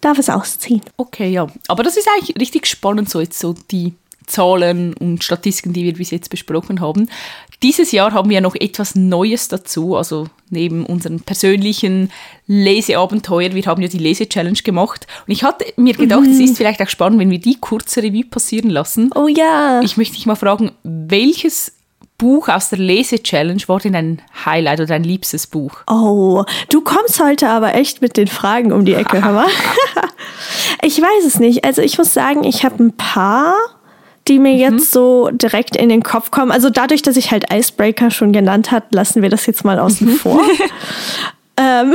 darf 0.00 0.18
es 0.18 0.28
ausziehen. 0.28 0.82
Okay, 0.96 1.28
ja. 1.28 1.46
Aber 1.68 1.82
das 1.82 1.96
ist 1.96 2.08
eigentlich 2.14 2.38
richtig 2.38 2.66
spannend, 2.66 3.08
so 3.08 3.20
jetzt 3.20 3.38
so 3.38 3.54
die 3.70 3.94
Zahlen 4.26 4.94
und 4.94 5.22
Statistiken, 5.24 5.72
die 5.72 5.84
wir 5.84 5.94
bis 5.94 6.10
jetzt 6.10 6.30
besprochen 6.30 6.80
haben. 6.80 7.08
Dieses 7.62 7.92
Jahr 7.92 8.12
haben 8.12 8.30
wir 8.30 8.40
noch 8.40 8.54
etwas 8.54 8.94
Neues 8.94 9.48
dazu, 9.48 9.96
also 9.96 10.26
neben 10.50 10.84
unserem 10.84 11.20
persönlichen 11.20 12.10
Leseabenteuer. 12.46 13.54
Wir 13.54 13.64
haben 13.64 13.82
ja 13.82 13.88
die 13.88 13.98
Lese-Challenge 13.98 14.58
gemacht. 14.62 15.06
Und 15.26 15.32
ich 15.32 15.42
hatte 15.42 15.64
mir 15.76 15.94
gedacht, 15.94 16.22
mhm. 16.22 16.32
es 16.32 16.40
ist 16.40 16.56
vielleicht 16.56 16.82
auch 16.82 16.88
spannend, 16.88 17.18
wenn 17.18 17.30
wir 17.30 17.40
die 17.40 17.56
kurze 17.56 18.02
Revue 18.02 18.24
passieren 18.24 18.70
lassen. 18.70 19.10
Oh 19.14 19.28
ja. 19.28 19.80
Ich 19.82 19.96
möchte 19.96 20.14
dich 20.14 20.26
mal 20.26 20.36
fragen, 20.36 20.72
welches 20.82 21.72
Buch 22.18 22.48
aus 22.48 22.70
der 22.70 22.78
Lese-Challenge 22.78 23.62
war 23.66 23.78
denn 23.78 23.94
ein 23.94 24.22
Highlight 24.44 24.80
oder 24.80 24.86
dein 24.86 25.04
liebstes 25.04 25.46
Buch? 25.46 25.82
Oh, 25.86 26.44
du 26.70 26.80
kommst 26.80 27.22
heute 27.22 27.48
aber 27.48 27.74
echt 27.74 28.00
mit 28.00 28.16
den 28.16 28.26
Fragen 28.26 28.72
um 28.72 28.84
die 28.84 28.94
Ecke, 28.94 29.20
mal. 29.20 29.46
ich 30.82 31.00
weiß 31.00 31.26
es 31.26 31.38
nicht. 31.38 31.64
Also 31.64 31.82
ich 31.82 31.98
muss 31.98 32.14
sagen, 32.14 32.44
ich 32.44 32.64
habe 32.64 32.82
ein 32.82 32.96
paar 32.96 33.54
die 34.28 34.38
mir 34.38 34.52
mhm. 34.52 34.58
jetzt 34.58 34.92
so 34.92 35.30
direkt 35.30 35.76
in 35.76 35.88
den 35.88 36.02
Kopf 36.02 36.30
kommen. 36.30 36.50
Also 36.50 36.70
dadurch, 36.70 37.02
dass 37.02 37.16
ich 37.16 37.30
halt 37.30 37.52
Icebreaker 37.52 38.10
schon 38.10 38.32
genannt 38.32 38.70
hat, 38.70 38.94
lassen 38.94 39.22
wir 39.22 39.30
das 39.30 39.46
jetzt 39.46 39.64
mal 39.64 39.78
außen 39.78 40.06
mhm. 40.06 40.16
vor. 40.16 40.40
ähm, 41.56 41.94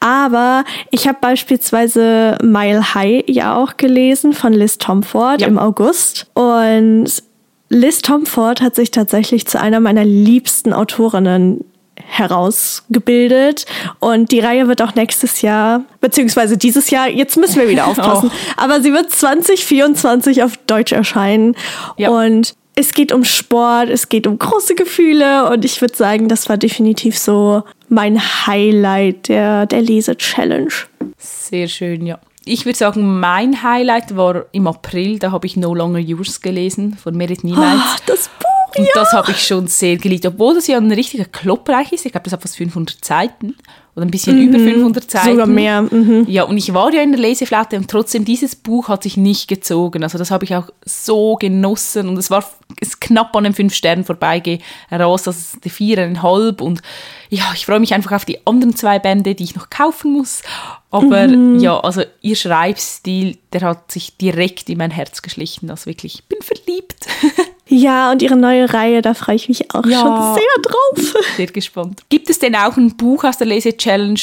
aber 0.00 0.64
ich 0.90 1.06
habe 1.06 1.18
beispielsweise 1.20 2.38
Mile 2.42 2.94
High 2.94 3.24
ja 3.26 3.56
auch 3.56 3.76
gelesen 3.76 4.32
von 4.32 4.52
Liz 4.52 4.78
Tomford 4.78 5.42
ja. 5.42 5.46
im 5.46 5.58
August. 5.58 6.26
Und 6.34 7.22
Liz 7.68 8.02
Tomford 8.02 8.62
hat 8.62 8.74
sich 8.74 8.90
tatsächlich 8.90 9.46
zu 9.46 9.60
einer 9.60 9.80
meiner 9.80 10.04
liebsten 10.04 10.72
Autorinnen 10.72 11.64
herausgebildet. 12.10 13.66
Und 13.98 14.32
die 14.32 14.40
Reihe 14.40 14.68
wird 14.68 14.82
auch 14.82 14.94
nächstes 14.94 15.42
Jahr, 15.42 15.84
beziehungsweise 16.00 16.58
dieses 16.58 16.90
Jahr, 16.90 17.08
jetzt 17.08 17.36
müssen 17.36 17.60
wir 17.60 17.68
wieder 17.68 17.86
aufpassen, 17.88 18.30
oh. 18.32 18.52
aber 18.56 18.82
sie 18.82 18.92
wird 18.92 19.10
2024 19.10 20.42
auf 20.42 20.56
Deutsch 20.66 20.92
erscheinen. 20.92 21.54
Ja. 21.96 22.10
Und 22.10 22.54
es 22.74 22.92
geht 22.92 23.12
um 23.12 23.24
Sport, 23.24 23.88
es 23.90 24.08
geht 24.08 24.26
um 24.26 24.38
große 24.38 24.74
Gefühle 24.74 25.50
und 25.50 25.64
ich 25.64 25.80
würde 25.80 25.94
sagen, 25.94 26.28
das 26.28 26.48
war 26.48 26.56
definitiv 26.56 27.18
so 27.18 27.62
mein 27.88 28.20
Highlight 28.46 29.28
der, 29.28 29.66
der 29.66 29.82
Lese-Challenge. 29.82 30.72
Sehr 31.18 31.68
schön, 31.68 32.06
ja. 32.06 32.18
Ich 32.46 32.64
würde 32.64 32.78
sagen, 32.78 33.20
mein 33.20 33.62
Highlight 33.62 34.16
war 34.16 34.46
im 34.52 34.66
April, 34.66 35.18
da 35.18 35.30
habe 35.30 35.46
ich 35.46 35.56
No 35.56 35.74
Longer 35.74 35.98
Yours 35.98 36.40
gelesen 36.40 36.96
von 36.96 37.16
Merit 37.16 37.44
Niemals. 37.44 37.80
Oh, 37.80 38.02
das 38.06 38.28
Buch! 38.38 38.59
Und 38.76 38.84
ja. 38.84 38.90
das 38.94 39.12
habe 39.12 39.32
ich 39.32 39.44
schon 39.44 39.66
sehr 39.66 39.96
geliebt, 39.96 40.26
obwohl 40.26 40.54
das 40.54 40.66
ja 40.66 40.76
ein 40.76 40.92
richtiger 40.92 41.24
Kloppreich 41.24 41.92
ist. 41.92 42.06
Ich 42.06 42.12
glaube, 42.12 42.24
das 42.24 42.32
hat 42.32 42.42
fast 42.42 42.56
500 42.56 43.04
Seiten 43.04 43.56
oder 43.96 44.06
ein 44.06 44.10
bisschen 44.10 44.36
mhm. 44.36 44.48
über 44.48 44.58
500 44.58 45.10
Seiten. 45.10 45.30
Sogar 45.30 45.46
mehr. 45.46 45.82
Mhm. 45.82 46.24
Ja, 46.28 46.44
und 46.44 46.56
ich 46.56 46.72
war 46.72 46.92
ja 46.92 47.02
in 47.02 47.12
der 47.12 47.20
Leseflaute 47.20 47.76
und 47.76 47.90
trotzdem, 47.90 48.24
dieses 48.24 48.54
Buch 48.54 48.88
hat 48.88 49.02
sich 49.02 49.16
nicht 49.16 49.48
gezogen. 49.48 50.02
Also 50.02 50.16
das 50.16 50.30
habe 50.30 50.44
ich 50.44 50.54
auch 50.54 50.68
so 50.84 51.36
genossen 51.36 52.08
und 52.08 52.16
es 52.16 52.30
war 52.30 52.44
ist 52.80 53.00
knapp 53.00 53.34
an 53.34 53.44
den 53.44 53.52
fünf 53.52 53.74
Sternen 53.74 54.04
vorbeigerast, 54.04 55.26
also 55.26 55.58
die 55.62 55.70
viereinhalb 55.70 56.60
und 56.60 56.82
ja, 57.28 57.44
ich 57.54 57.66
freue 57.66 57.80
mich 57.80 57.94
einfach 57.94 58.12
auf 58.12 58.24
die 58.24 58.46
anderen 58.46 58.76
zwei 58.76 58.98
Bände, 58.98 59.34
die 59.34 59.44
ich 59.44 59.56
noch 59.56 59.70
kaufen 59.70 60.12
muss. 60.12 60.42
Aber 60.90 61.28
mhm. 61.28 61.58
ja, 61.58 61.78
also 61.78 62.02
ihr 62.20 62.36
Schreibstil, 62.36 63.38
der 63.52 63.62
hat 63.62 63.90
sich 63.92 64.16
direkt 64.16 64.68
in 64.68 64.78
mein 64.78 64.90
Herz 64.90 65.22
geschlichen. 65.22 65.70
Also 65.70 65.86
wirklich, 65.86 66.14
ich 66.16 66.24
bin 66.24 66.38
verliebt. 66.42 67.06
Ja, 67.72 68.10
und 68.10 68.20
ihre 68.20 68.36
neue 68.36 68.72
Reihe, 68.74 69.00
da 69.00 69.14
freue 69.14 69.36
ich 69.36 69.48
mich 69.48 69.72
auch 69.72 69.86
ja, 69.86 70.00
schon 70.00 70.34
sehr 70.34 70.62
drauf. 70.62 71.24
Sehr 71.36 71.46
gespannt. 71.46 72.02
Gibt 72.08 72.28
es 72.28 72.40
denn 72.40 72.56
auch 72.56 72.76
ein 72.76 72.96
Buch 72.96 73.22
aus 73.22 73.38
der 73.38 73.46
Lese-Challenge, 73.46 74.18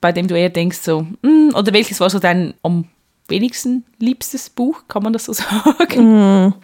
bei 0.00 0.12
dem 0.12 0.26
du 0.26 0.36
eher 0.36 0.48
denkst, 0.48 0.78
so, 0.78 1.06
mm, 1.22 1.50
oder 1.54 1.72
welches 1.74 2.00
war 2.00 2.08
so 2.08 2.18
dein 2.18 2.54
am 2.62 2.86
wenigsten 3.28 3.84
liebstes 3.98 4.48
Buch? 4.48 4.82
Kann 4.88 5.02
man 5.02 5.12
das 5.12 5.26
so 5.26 5.32
sagen? 5.34 6.46
Mm. 6.46 6.54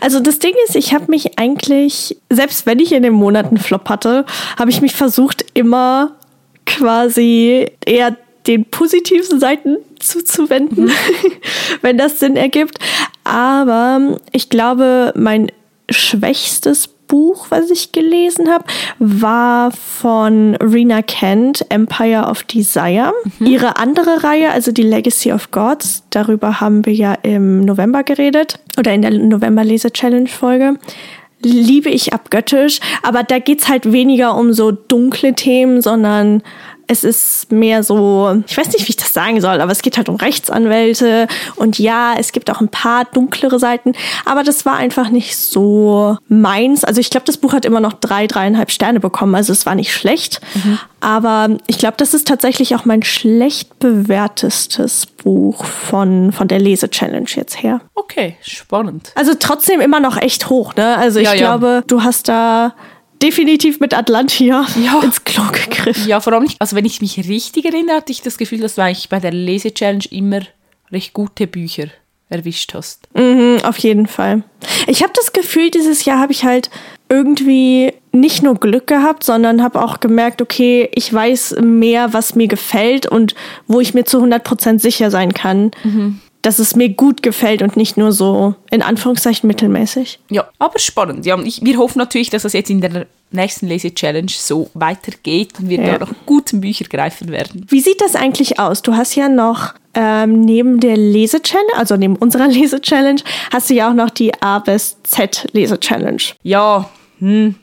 Also 0.00 0.20
das 0.20 0.38
Ding 0.38 0.54
ist, 0.66 0.74
ich 0.74 0.94
habe 0.94 1.10
mich 1.10 1.38
eigentlich, 1.38 2.16
selbst 2.30 2.64
wenn 2.64 2.78
ich 2.78 2.92
in 2.92 3.02
den 3.02 3.12
Monaten 3.12 3.58
Flop 3.58 3.88
hatte, 3.90 4.24
habe 4.58 4.70
ich 4.70 4.80
mich 4.80 4.94
versucht, 4.94 5.44
immer 5.52 6.12
quasi 6.64 7.70
eher 7.84 8.16
den 8.46 8.64
positiven 8.64 9.38
Seiten 9.38 9.76
zuzuwenden, 9.98 10.86
mhm. 10.86 10.92
wenn 11.82 11.98
das 11.98 12.20
Sinn 12.20 12.36
ergibt. 12.36 12.78
Aber 13.24 14.18
ich 14.32 14.50
glaube, 14.50 15.12
mein 15.14 15.50
schwächstes 15.90 16.88
Buch, 16.88 17.46
was 17.50 17.70
ich 17.70 17.92
gelesen 17.92 18.50
habe, 18.50 18.64
war 18.98 19.70
von 19.70 20.56
Rena 20.56 21.02
Kent, 21.02 21.64
Empire 21.68 22.26
of 22.28 22.42
Desire. 22.44 23.12
Mhm. 23.38 23.46
Ihre 23.46 23.76
andere 23.76 24.24
Reihe, 24.24 24.50
also 24.50 24.72
die 24.72 24.82
Legacy 24.82 25.32
of 25.32 25.50
Gods, 25.50 26.04
darüber 26.10 26.60
haben 26.60 26.86
wir 26.86 26.94
ja 26.94 27.14
im 27.22 27.60
November 27.60 28.02
geredet 28.02 28.58
oder 28.78 28.92
in 28.92 29.02
der 29.02 29.10
November-Lese-Challenge-Folge 29.10 30.78
liebe 31.44 31.90
ich 31.90 32.14
abgöttisch, 32.14 32.80
aber 33.02 33.22
da 33.22 33.38
geht 33.38 33.60
es 33.60 33.68
halt 33.68 33.92
weniger 33.92 34.34
um 34.34 34.54
so 34.54 34.70
dunkle 34.70 35.34
Themen, 35.34 35.82
sondern 35.82 36.42
es 36.86 37.04
ist 37.04 37.52
mehr 37.52 37.82
so, 37.82 38.42
ich 38.46 38.56
weiß 38.56 38.68
nicht, 38.68 38.86
wie 38.86 38.90
ich 38.90 38.96
das 38.96 39.12
sagen 39.12 39.40
soll, 39.40 39.60
aber 39.60 39.72
es 39.72 39.82
geht 39.82 39.96
halt 39.96 40.08
um 40.08 40.16
Rechtsanwälte 40.16 41.28
und 41.56 41.78
ja, 41.78 42.14
es 42.18 42.32
gibt 42.32 42.50
auch 42.50 42.60
ein 42.60 42.68
paar 42.68 43.04
dunklere 43.06 43.58
Seiten, 43.58 43.92
aber 44.24 44.42
das 44.42 44.66
war 44.66 44.76
einfach 44.76 45.10
nicht 45.10 45.36
so 45.36 46.18
meins. 46.28 46.84
Also 46.84 47.00
ich 47.00 47.10
glaube, 47.10 47.26
das 47.26 47.36
Buch 47.36 47.52
hat 47.52 47.64
immer 47.64 47.80
noch 47.80 47.94
drei, 47.94 48.26
dreieinhalb 48.26 48.70
Sterne 48.70 49.00
bekommen, 49.00 49.34
also 49.34 49.52
es 49.52 49.66
war 49.66 49.74
nicht 49.74 49.92
schlecht, 49.92 50.40
mhm. 50.54 50.78
aber 51.00 51.56
ich 51.66 51.78
glaube, 51.78 51.94
das 51.96 52.14
ist 52.14 52.28
tatsächlich 52.28 52.74
auch 52.74 52.84
mein 52.84 53.02
schlecht 53.02 53.78
bewertestes 53.78 55.06
Buch 55.06 55.64
von, 55.64 56.32
von 56.32 56.48
der 56.48 56.58
Lese-Challenge 56.58 57.28
jetzt 57.34 57.62
her. 57.62 57.80
Okay, 57.94 58.36
spannend. 58.42 59.12
Also 59.14 59.32
trotzdem 59.38 59.80
immer 59.80 60.00
noch 60.00 60.16
echt 60.16 60.50
hoch, 60.50 60.74
ne? 60.76 60.96
Also 60.96 61.18
ich 61.18 61.26
ja, 61.28 61.34
glaube, 61.34 61.66
ja. 61.66 61.80
du 61.86 62.02
hast 62.02 62.28
da 62.28 62.74
definitiv 63.22 63.80
mit 63.80 63.94
Atlantia 63.94 64.66
Ja. 64.82 65.00
ins 65.02 65.24
Klo 65.24 65.44
gegriffen. 65.52 66.08
Ja, 66.08 66.20
vor 66.20 66.32
allem, 66.32 66.42
nicht- 66.44 66.60
also 66.60 66.76
wenn 66.76 66.84
ich 66.84 67.00
mich 67.00 67.16
richtig 67.28 67.64
erinnere, 67.64 67.96
hatte 67.96 68.12
ich 68.12 68.22
das 68.22 68.38
Gefühl, 68.38 68.60
dass 68.60 68.74
du 68.74 68.82
eigentlich 68.82 69.08
bei 69.08 69.20
der 69.20 69.32
Lese-Challenge 69.32 70.04
immer 70.10 70.40
recht 70.92 71.12
gute 71.14 71.46
Bücher 71.46 71.86
erwischt 72.28 72.74
hast. 72.74 73.06
Mhm, 73.14 73.58
auf 73.64 73.78
jeden 73.78 74.06
Fall. 74.06 74.42
Ich 74.86 75.02
habe 75.02 75.12
das 75.14 75.32
Gefühl, 75.32 75.70
dieses 75.70 76.04
Jahr 76.04 76.18
habe 76.18 76.32
ich 76.32 76.44
halt 76.44 76.70
irgendwie 77.08 77.92
nicht 78.12 78.42
nur 78.42 78.54
Glück 78.54 78.86
gehabt, 78.86 79.24
sondern 79.24 79.62
habe 79.62 79.82
auch 79.82 80.00
gemerkt, 80.00 80.40
okay, 80.40 80.88
ich 80.94 81.12
weiß 81.12 81.56
mehr, 81.62 82.12
was 82.12 82.34
mir 82.34 82.48
gefällt 82.48 83.06
und 83.06 83.34
wo 83.66 83.80
ich 83.80 83.92
mir 83.94 84.04
zu 84.04 84.20
100% 84.20 84.80
sicher 84.80 85.10
sein 85.10 85.34
kann, 85.34 85.70
dass 86.44 86.58
es 86.58 86.76
mir 86.76 86.90
gut 86.90 87.22
gefällt 87.22 87.62
und 87.62 87.76
nicht 87.76 87.96
nur 87.96 88.12
so 88.12 88.54
in 88.70 88.82
Anführungszeichen 88.82 89.46
mittelmäßig. 89.46 90.20
Ja, 90.30 90.46
aber 90.58 90.78
spannend. 90.78 91.24
Ja, 91.26 91.38
ich, 91.40 91.64
wir 91.64 91.78
hoffen 91.78 91.98
natürlich, 91.98 92.30
dass 92.30 92.42
das 92.42 92.52
jetzt 92.52 92.70
in 92.70 92.80
der 92.80 93.06
nächsten 93.30 93.66
Lese-Challenge 93.66 94.30
so 94.30 94.70
weitergeht 94.74 95.54
und 95.58 95.68
wir 95.68 95.80
Ja. 95.80 95.98
da 95.98 96.04
noch 96.06 96.14
guten 96.26 96.60
Bücher 96.60 96.84
greifen 96.84 97.30
werden. 97.30 97.66
Wie 97.68 97.80
sieht 97.80 98.00
das 98.00 98.14
eigentlich 98.14 98.60
aus? 98.60 98.82
Du 98.82 98.94
hast 98.94 99.14
ja 99.16 99.28
noch 99.28 99.74
ähm, 99.94 100.42
neben 100.42 100.80
der 100.80 100.96
Lese-Challenge, 100.96 101.72
also 101.76 101.96
neben 101.96 102.16
unserer 102.16 102.46
Lese-Challenge, 102.48 103.20
hast 103.52 103.70
du 103.70 103.74
ja 103.74 103.90
auch 103.90 103.94
noch 103.94 104.10
die 104.10 104.32
A 104.42 104.58
bis 104.58 104.98
Z 105.02 105.46
Lese-Challenge. 105.52 106.22
Ja, 106.42 106.90
hm, 107.20 107.54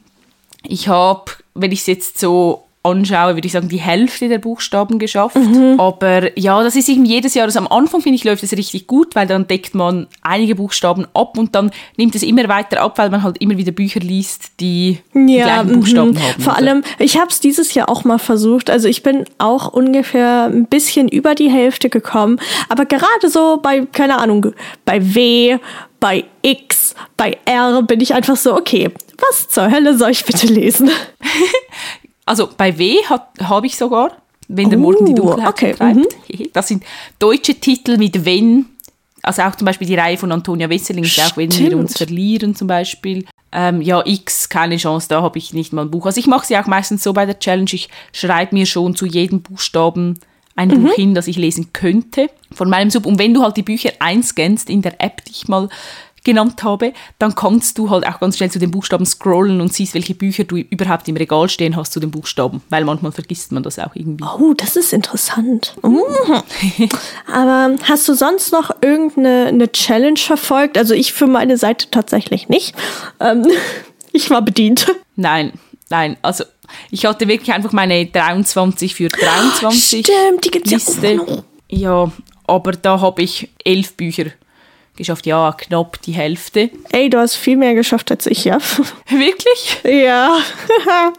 ich 0.63 0.87
habe, 0.87 1.31
wenn 1.53 1.71
ich 1.71 1.81
es 1.81 1.85
jetzt 1.87 2.19
so 2.19 2.63
anschaue, 2.83 3.35
würde 3.35 3.45
ich 3.45 3.51
sagen, 3.51 3.69
die 3.69 3.79
Hälfte 3.79 4.27
der 4.27 4.39
Buchstaben 4.39 4.97
geschafft. 4.97 5.37
Aber 5.77 6.37
ja, 6.37 6.63
das 6.63 6.75
ist 6.75 6.89
irgendwie 6.89 7.11
jedes 7.11 7.35
Jahr, 7.35 7.45
also 7.45 7.59
am 7.59 7.67
Anfang 7.67 8.01
finde 8.01 8.15
ich, 8.15 8.23
läuft 8.23 8.43
es 8.43 8.51
richtig 8.53 8.87
gut, 8.87 9.15
weil 9.15 9.27
dann 9.27 9.47
deckt 9.47 9.75
man 9.75 10.07
einige 10.21 10.55
Buchstaben 10.55 11.05
ab 11.13 11.37
und 11.37 11.53
dann 11.53 11.71
nimmt 11.97 12.15
es 12.15 12.23
immer 12.23 12.47
weiter 12.47 12.81
ab, 12.81 12.97
weil 12.97 13.09
man 13.09 13.21
halt 13.21 13.37
immer 13.39 13.57
wieder 13.57 13.71
Bücher 13.71 13.99
liest, 13.99 14.59
die 14.59 14.99
die 15.13 15.35
gleichen 15.35 15.69
mhm. 15.69 15.73
Buchstaben 15.73 16.19
haben. 16.19 16.41
Vor 16.41 16.53
oder? 16.53 16.61
allem, 16.61 16.83
ich 16.97 17.17
habe 17.17 17.29
es 17.29 17.39
dieses 17.39 17.73
Jahr 17.73 17.87
auch 17.87 18.03
mal 18.03 18.17
versucht. 18.17 18.69
Also 18.69 18.87
ich 18.87 19.03
bin 19.03 19.25
auch 19.37 19.71
ungefähr 19.71 20.45
ein 20.45 20.65
bisschen 20.65 21.07
über 21.07 21.35
die 21.35 21.49
Hälfte 21.49 21.89
gekommen. 21.89 22.39
Aber 22.69 22.85
gerade 22.85 23.29
so 23.29 23.59
bei, 23.61 23.85
keine 23.91 24.17
Ahnung, 24.17 24.53
bei 24.85 25.13
W, 25.13 25.59
bei 25.99 26.25
X, 26.41 26.95
bei 27.15 27.37
R 27.45 27.83
bin 27.83 28.01
ich 28.01 28.15
einfach 28.15 28.35
so, 28.35 28.55
okay, 28.55 28.89
was 29.29 29.47
zur 29.49 29.69
Hölle 29.71 29.95
soll 29.97 30.09
ich 30.09 30.25
bitte 30.25 30.47
lesen? 30.47 30.89
Also 32.25 32.49
bei 32.55 32.77
W 32.77 32.95
habe 33.41 33.65
ich 33.67 33.75
sogar, 33.75 34.11
wenn 34.47 34.69
der 34.69 34.79
Morgen 34.79 35.05
die 35.05 35.13
Oh, 35.13 35.27
Dunkelheit 35.27 35.49
okay, 35.49 35.73
vertreibt. 35.73 36.15
Das 36.53 36.67
sind 36.67 36.83
deutsche 37.19 37.55
Titel 37.55 37.97
mit 37.97 38.25
Wenn. 38.25 38.65
Also 39.23 39.43
auch 39.43 39.55
zum 39.55 39.65
Beispiel 39.65 39.87
die 39.87 39.95
Reihe 39.95 40.17
von 40.17 40.31
Antonia 40.31 40.69
Wesseling 40.69 41.03
ist 41.03 41.19
auch 41.19 41.37
Wenn 41.37 41.51
wir 41.55 41.77
uns 41.77 41.97
verlieren 41.97 42.55
zum 42.55 42.67
Beispiel. 42.67 43.25
Ähm, 43.53 43.81
ja, 43.81 44.01
X, 44.05 44.47
keine 44.49 44.77
Chance, 44.77 45.07
da 45.09 45.21
habe 45.21 45.37
ich 45.37 45.53
nicht 45.53 45.73
mal 45.73 45.81
ein 45.83 45.91
Buch. 45.91 46.05
Also 46.05 46.19
ich 46.19 46.27
mache 46.27 46.45
sie 46.47 46.57
auch 46.57 46.67
meistens 46.67 47.03
so 47.03 47.11
bei 47.11 47.25
der 47.25 47.37
Challenge. 47.37 47.69
Ich 47.73 47.89
schreibe 48.13 48.55
mir 48.55 48.65
schon 48.65 48.95
zu 48.95 49.05
jedem 49.05 49.41
Buchstaben 49.41 50.19
ein 50.55 50.69
Mhm. 50.69 50.83
Buch 50.83 50.93
hin, 50.93 51.15
das 51.15 51.27
ich 51.27 51.35
lesen 51.37 51.71
könnte 51.73 52.29
von 52.53 52.69
meinem 52.69 52.89
Sub. 52.89 53.05
Und 53.05 53.19
wenn 53.19 53.33
du 53.33 53.41
halt 53.43 53.57
die 53.57 53.61
Bücher 53.63 53.91
einscannst 53.99 54.69
in 54.69 54.81
der 54.81 55.01
App, 55.01 55.23
die 55.25 55.31
ich 55.31 55.47
mal 55.47 55.69
genannt 56.23 56.63
habe, 56.63 56.93
dann 57.19 57.33
kannst 57.35 57.77
du 57.77 57.89
halt 57.89 58.05
auch 58.05 58.19
ganz 58.19 58.37
schnell 58.37 58.51
zu 58.51 58.59
den 58.59 58.71
Buchstaben 58.71 59.05
scrollen 59.05 59.59
und 59.59 59.73
siehst, 59.73 59.93
welche 59.93 60.13
Bücher 60.13 60.43
du 60.43 60.57
überhaupt 60.57 61.07
im 61.07 61.17
Regal 61.17 61.49
stehen 61.49 61.75
hast 61.75 61.93
zu 61.93 61.99
den 61.99 62.11
Buchstaben, 62.11 62.61
weil 62.69 62.85
manchmal 62.85 63.11
vergisst 63.11 63.51
man 63.51 63.63
das 63.63 63.79
auch 63.79 63.95
irgendwie. 63.95 64.23
Oh, 64.23 64.53
das 64.55 64.75
ist 64.75 64.93
interessant. 64.93 65.75
Mhm. 65.81 65.99
Aber 67.31 67.75
hast 67.83 68.07
du 68.07 68.13
sonst 68.13 68.51
noch 68.51 68.71
irgendeine 68.81 69.47
eine 69.47 69.71
Challenge 69.71 70.19
verfolgt? 70.19 70.77
Also 70.77 70.93
ich 70.93 71.13
für 71.13 71.27
meine 71.27 71.57
Seite 71.57 71.89
tatsächlich 71.89 72.49
nicht. 72.49 72.75
Ähm, 73.19 73.47
ich 74.11 74.29
war 74.29 74.41
bedient. 74.41 74.93
Nein, 75.15 75.53
nein, 75.89 76.17
also 76.21 76.43
ich 76.89 77.05
hatte 77.05 77.27
wirklich 77.27 77.53
einfach 77.53 77.73
meine 77.73 78.05
23 78.05 78.95
für 78.95 79.07
23 79.07 80.05
Stimmt, 80.05 80.45
die 80.45 80.51
gibt's 80.51 80.71
ja 80.71 80.77
Liste. 80.77 81.15
noch. 81.15 81.43
Ja, 81.69 82.11
aber 82.47 82.73
da 82.73 82.99
habe 83.01 83.21
ich 83.21 83.49
elf 83.63 83.93
Bücher 83.93 84.25
geschafft, 84.95 85.25
ja, 85.25 85.53
knapp 85.57 86.01
die 86.01 86.11
Hälfte. 86.11 86.69
Ey, 86.91 87.09
du 87.09 87.17
hast 87.17 87.35
viel 87.35 87.57
mehr 87.57 87.73
geschafft 87.73 88.11
als 88.11 88.25
ich, 88.25 88.45
ja? 88.45 88.57
Wirklich? 89.09 89.77
Ja. 89.83 90.37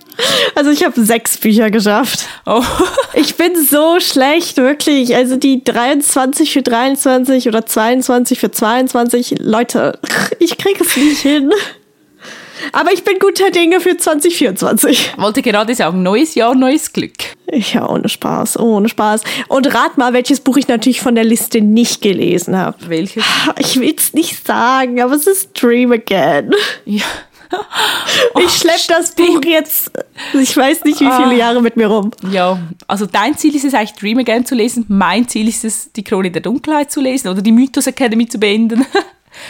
Also 0.54 0.70
ich 0.70 0.84
habe 0.84 1.02
sechs 1.02 1.38
Bücher 1.38 1.70
geschafft. 1.70 2.26
Oh. 2.46 2.62
Ich 3.14 3.36
bin 3.36 3.52
so 3.64 3.98
schlecht, 4.00 4.56
wirklich. 4.56 5.14
Also 5.14 5.36
die 5.36 5.64
23 5.64 6.52
für 6.52 6.62
23 6.62 7.48
oder 7.48 7.66
22 7.66 8.38
für 8.38 8.50
22, 8.50 9.36
Leute, 9.38 9.98
ich 10.38 10.56
krieg 10.58 10.80
es 10.80 10.96
nicht 10.96 11.20
hin. 11.20 11.52
Aber 12.72 12.92
ich 12.92 13.02
bin 13.04 13.18
guter 13.18 13.50
Dinge 13.50 13.80
für 13.80 13.96
2024. 13.96 15.14
Wollte 15.18 15.42
gerade 15.42 15.74
sagen, 15.74 16.02
neues 16.02 16.34
Jahr, 16.34 16.54
neues 16.54 16.92
Glück. 16.92 17.12
Ja, 17.52 17.88
ohne 17.88 18.08
Spaß, 18.08 18.58
ohne 18.58 18.88
Spaß. 18.88 19.22
Und 19.48 19.74
rat 19.74 19.98
mal, 19.98 20.12
welches 20.12 20.40
Buch 20.40 20.56
ich 20.56 20.68
natürlich 20.68 21.00
von 21.00 21.14
der 21.14 21.24
Liste 21.24 21.60
nicht 21.60 22.00
gelesen 22.02 22.56
habe. 22.56 22.76
Welches? 22.88 23.24
Ich 23.58 23.78
will's 23.80 24.12
nicht 24.14 24.46
sagen, 24.46 25.00
aber 25.02 25.14
es 25.14 25.26
ist 25.26 25.50
Dream 25.60 25.92
Again. 25.92 26.52
Ja. 26.84 27.02
Ich 28.42 28.50
schlepp 28.56 28.80
das 28.88 29.14
Buch 29.14 29.42
jetzt, 29.44 29.90
ich 30.32 30.56
weiß 30.56 30.84
nicht 30.84 31.00
wie 31.00 31.06
Ah. 31.06 31.22
viele 31.22 31.36
Jahre 31.38 31.60
mit 31.60 31.76
mir 31.76 31.86
rum. 31.86 32.10
Ja, 32.30 32.58
also 32.88 33.04
dein 33.04 33.36
Ziel 33.36 33.54
ist 33.54 33.66
es 33.66 33.74
eigentlich, 33.74 33.92
Dream 33.92 34.18
Again 34.20 34.46
zu 34.46 34.54
lesen. 34.54 34.86
Mein 34.88 35.28
Ziel 35.28 35.46
ist 35.48 35.62
es, 35.62 35.92
die 35.92 36.02
Krone 36.02 36.30
der 36.30 36.40
Dunkelheit 36.40 36.90
zu 36.90 37.02
lesen 37.02 37.28
oder 37.28 37.42
die 37.42 37.52
Mythos 37.52 37.86
Academy 37.86 38.26
zu 38.26 38.38
beenden. 38.38 38.86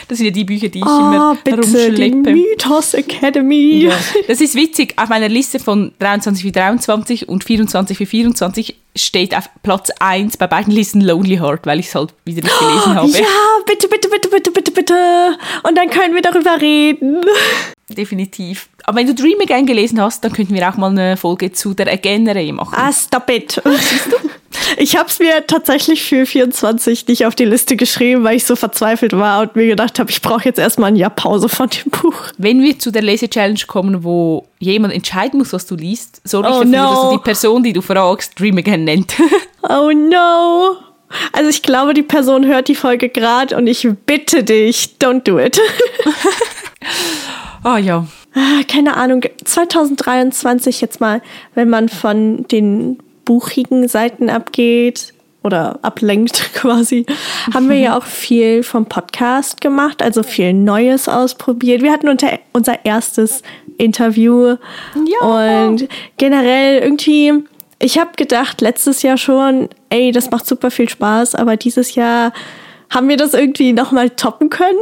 Das 0.09 0.18
sind 0.18 0.27
ja 0.27 0.33
die 0.33 0.45
Bücher, 0.45 0.68
die 0.68 0.79
ich 0.79 0.85
Oh, 0.85 0.99
immer 0.99 1.37
bitte, 1.42 1.57
die. 1.92 2.33
Mythos 2.33 2.95
Academy. 2.95 3.85
Ja. 3.85 3.92
Das 4.29 4.40
ist 4.40 4.55
witzig. 4.55 4.95
Auf 4.97 5.09
meiner 5.09 5.29
Liste 5.29 5.59
von 5.59 5.92
23 5.99 6.45
für 6.45 6.53
23 6.53 7.29
und 7.29 7.45
24 7.45 7.99
für 7.99 8.07
24 8.07 8.77
steht 8.97 9.37
auf 9.37 9.49
Platz 9.63 9.91
1 10.01 10.37
bei 10.37 10.47
beiden 10.47 10.73
Listen 10.73 11.01
Lonely 11.01 11.37
Heart, 11.37 11.67
weil 11.67 11.81
ich 11.81 11.87
es 11.89 11.95
halt 11.95 12.13
wieder 12.25 12.43
nicht 12.43 12.59
gelesen 12.59 12.95
habe. 12.95 13.09
Ja, 13.09 13.25
bitte, 13.67 13.89
bitte, 13.89 14.09
bitte, 14.09 14.29
bitte, 14.29 14.51
bitte, 14.51 14.71
bitte. 14.71 15.39
Und 15.63 15.77
dann 15.77 15.89
können 15.91 16.15
wir 16.15 16.23
darüber 16.23 16.61
reden. 16.61 17.25
Definitiv. 17.89 18.69
Aber 18.85 18.99
wenn 18.99 19.07
du 19.07 19.15
Dream 19.15 19.39
Again 19.43 19.67
gelesen 19.67 20.01
hast, 20.01 20.25
dann 20.25 20.33
könnten 20.33 20.55
wir 20.55 20.69
auch 20.69 20.77
mal 20.77 20.91
eine 20.91 21.17
Folge 21.17 21.53
zu 21.53 21.75
der 21.75 21.93
Again-Reihe 21.93 22.53
machen. 22.53 22.75
Ah, 22.77 22.93
stop 22.93 23.29
it. 23.31 23.61
Ich 24.77 24.97
habe 24.97 25.09
es 25.09 25.19
mir 25.19 25.47
tatsächlich 25.47 26.03
für 26.05 26.27
24 26.27 27.09
nicht 27.09 27.27
auf 27.27 27.35
die 27.35 27.45
Liste 27.45 27.75
geschrieben, 27.77 28.23
weil 28.23 28.37
ich 28.37 28.45
so 28.45 28.55
verzweifelt 28.55 29.13
war 29.17 29.41
und 29.43 29.57
mir 29.57 29.67
gedacht 29.67 29.99
habe, 29.99 30.11
ich 30.11 30.21
brauche 30.23 30.45
jetzt 30.45 30.59
erstmal 30.59 30.89
ein 30.89 30.97
Jahr 30.97 31.11
Pause 31.11 31.49
von 31.49 31.69
dem 31.69 31.91
Buch. 31.91 32.15
Wenn 32.39 32.63
wir 32.63 32.79
zu 32.79 32.91
der 32.91 33.03
Lese-Challenge 33.03 33.61
kommen, 33.67 34.05
wo 34.05 34.47
jemand 34.59 34.93
entscheiden 34.95 35.39
muss, 35.39 35.53
was 35.53 35.67
du 35.67 35.75
liest, 35.75 36.21
sorge 36.25 36.49
ich 36.49 36.55
Oh, 36.55 36.65
dafür, 36.65 36.71
no. 36.83 36.91
dass 36.91 37.01
du 37.03 37.11
die 37.17 37.23
Person, 37.23 37.63
die 37.63 37.73
du 37.73 37.81
fragst, 37.81 38.39
Dream 38.39 38.59
Again 38.59 38.82
nennt. 38.85 39.14
Oh 39.68 39.90
no. 39.92 40.77
Also 41.33 41.49
ich 41.49 41.62
glaube, 41.62 41.95
die 41.95 42.03
Person 42.03 42.45
hört 42.47 42.66
die 42.66 42.75
Folge 42.75 43.09
gerade 43.09 43.57
und 43.57 43.68
ich 43.68 43.88
bitte 44.07 44.42
dich, 44.42 44.97
don't 45.01 45.23
do 45.23 45.38
it. 45.38 45.61
Ah 47.62 47.79
ja. 47.79 48.07
Ah, 48.35 48.62
Keine 48.66 48.97
Ahnung, 48.97 49.23
2023 49.45 50.81
jetzt 50.81 51.01
mal, 51.01 51.23
wenn 51.55 51.68
man 51.71 51.88
von 51.88 52.47
den 52.49 52.99
buchigen 53.25 53.87
Seiten 53.88 54.31
abgeht 54.31 55.12
oder 55.45 55.79
ablenkt 55.83 56.51
quasi, 56.55 57.07
haben 57.55 57.68
wir 57.68 57.77
ja 57.79 57.97
auch 57.99 58.05
viel 58.05 58.62
vom 58.62 58.87
Podcast 58.87 59.61
gemacht, 59.61 60.03
also 60.03 60.23
viel 60.23 60.53
Neues 60.55 61.09
ausprobiert. 61.09 61.83
Wir 61.83 61.92
hatten 61.92 62.09
unter, 62.09 62.38
unser 62.53 62.85
erstes 62.85 63.42
Interview 63.79 64.57
Ja. 64.95 65.27
und 65.27 65.88
generell 66.16 66.81
irgendwie, 66.83 67.33
ich 67.83 67.99
habe 67.99 68.12
gedacht 68.16 68.61
letztes 68.61 69.03
Jahr 69.03 69.18
schon, 69.18 69.68
ey, 69.90 70.12
das 70.12 70.31
macht 70.31 70.47
super 70.47 70.71
viel 70.71 70.88
Spaß, 70.88 71.35
aber 71.35 71.57
dieses 71.57 71.97
Jahr 71.97 72.33
haben 72.90 73.09
wir 73.09 73.16
das 73.16 73.35
irgendwie 73.35 73.73
nochmal 73.73 74.11
toppen 74.11 74.51
können. 74.51 74.79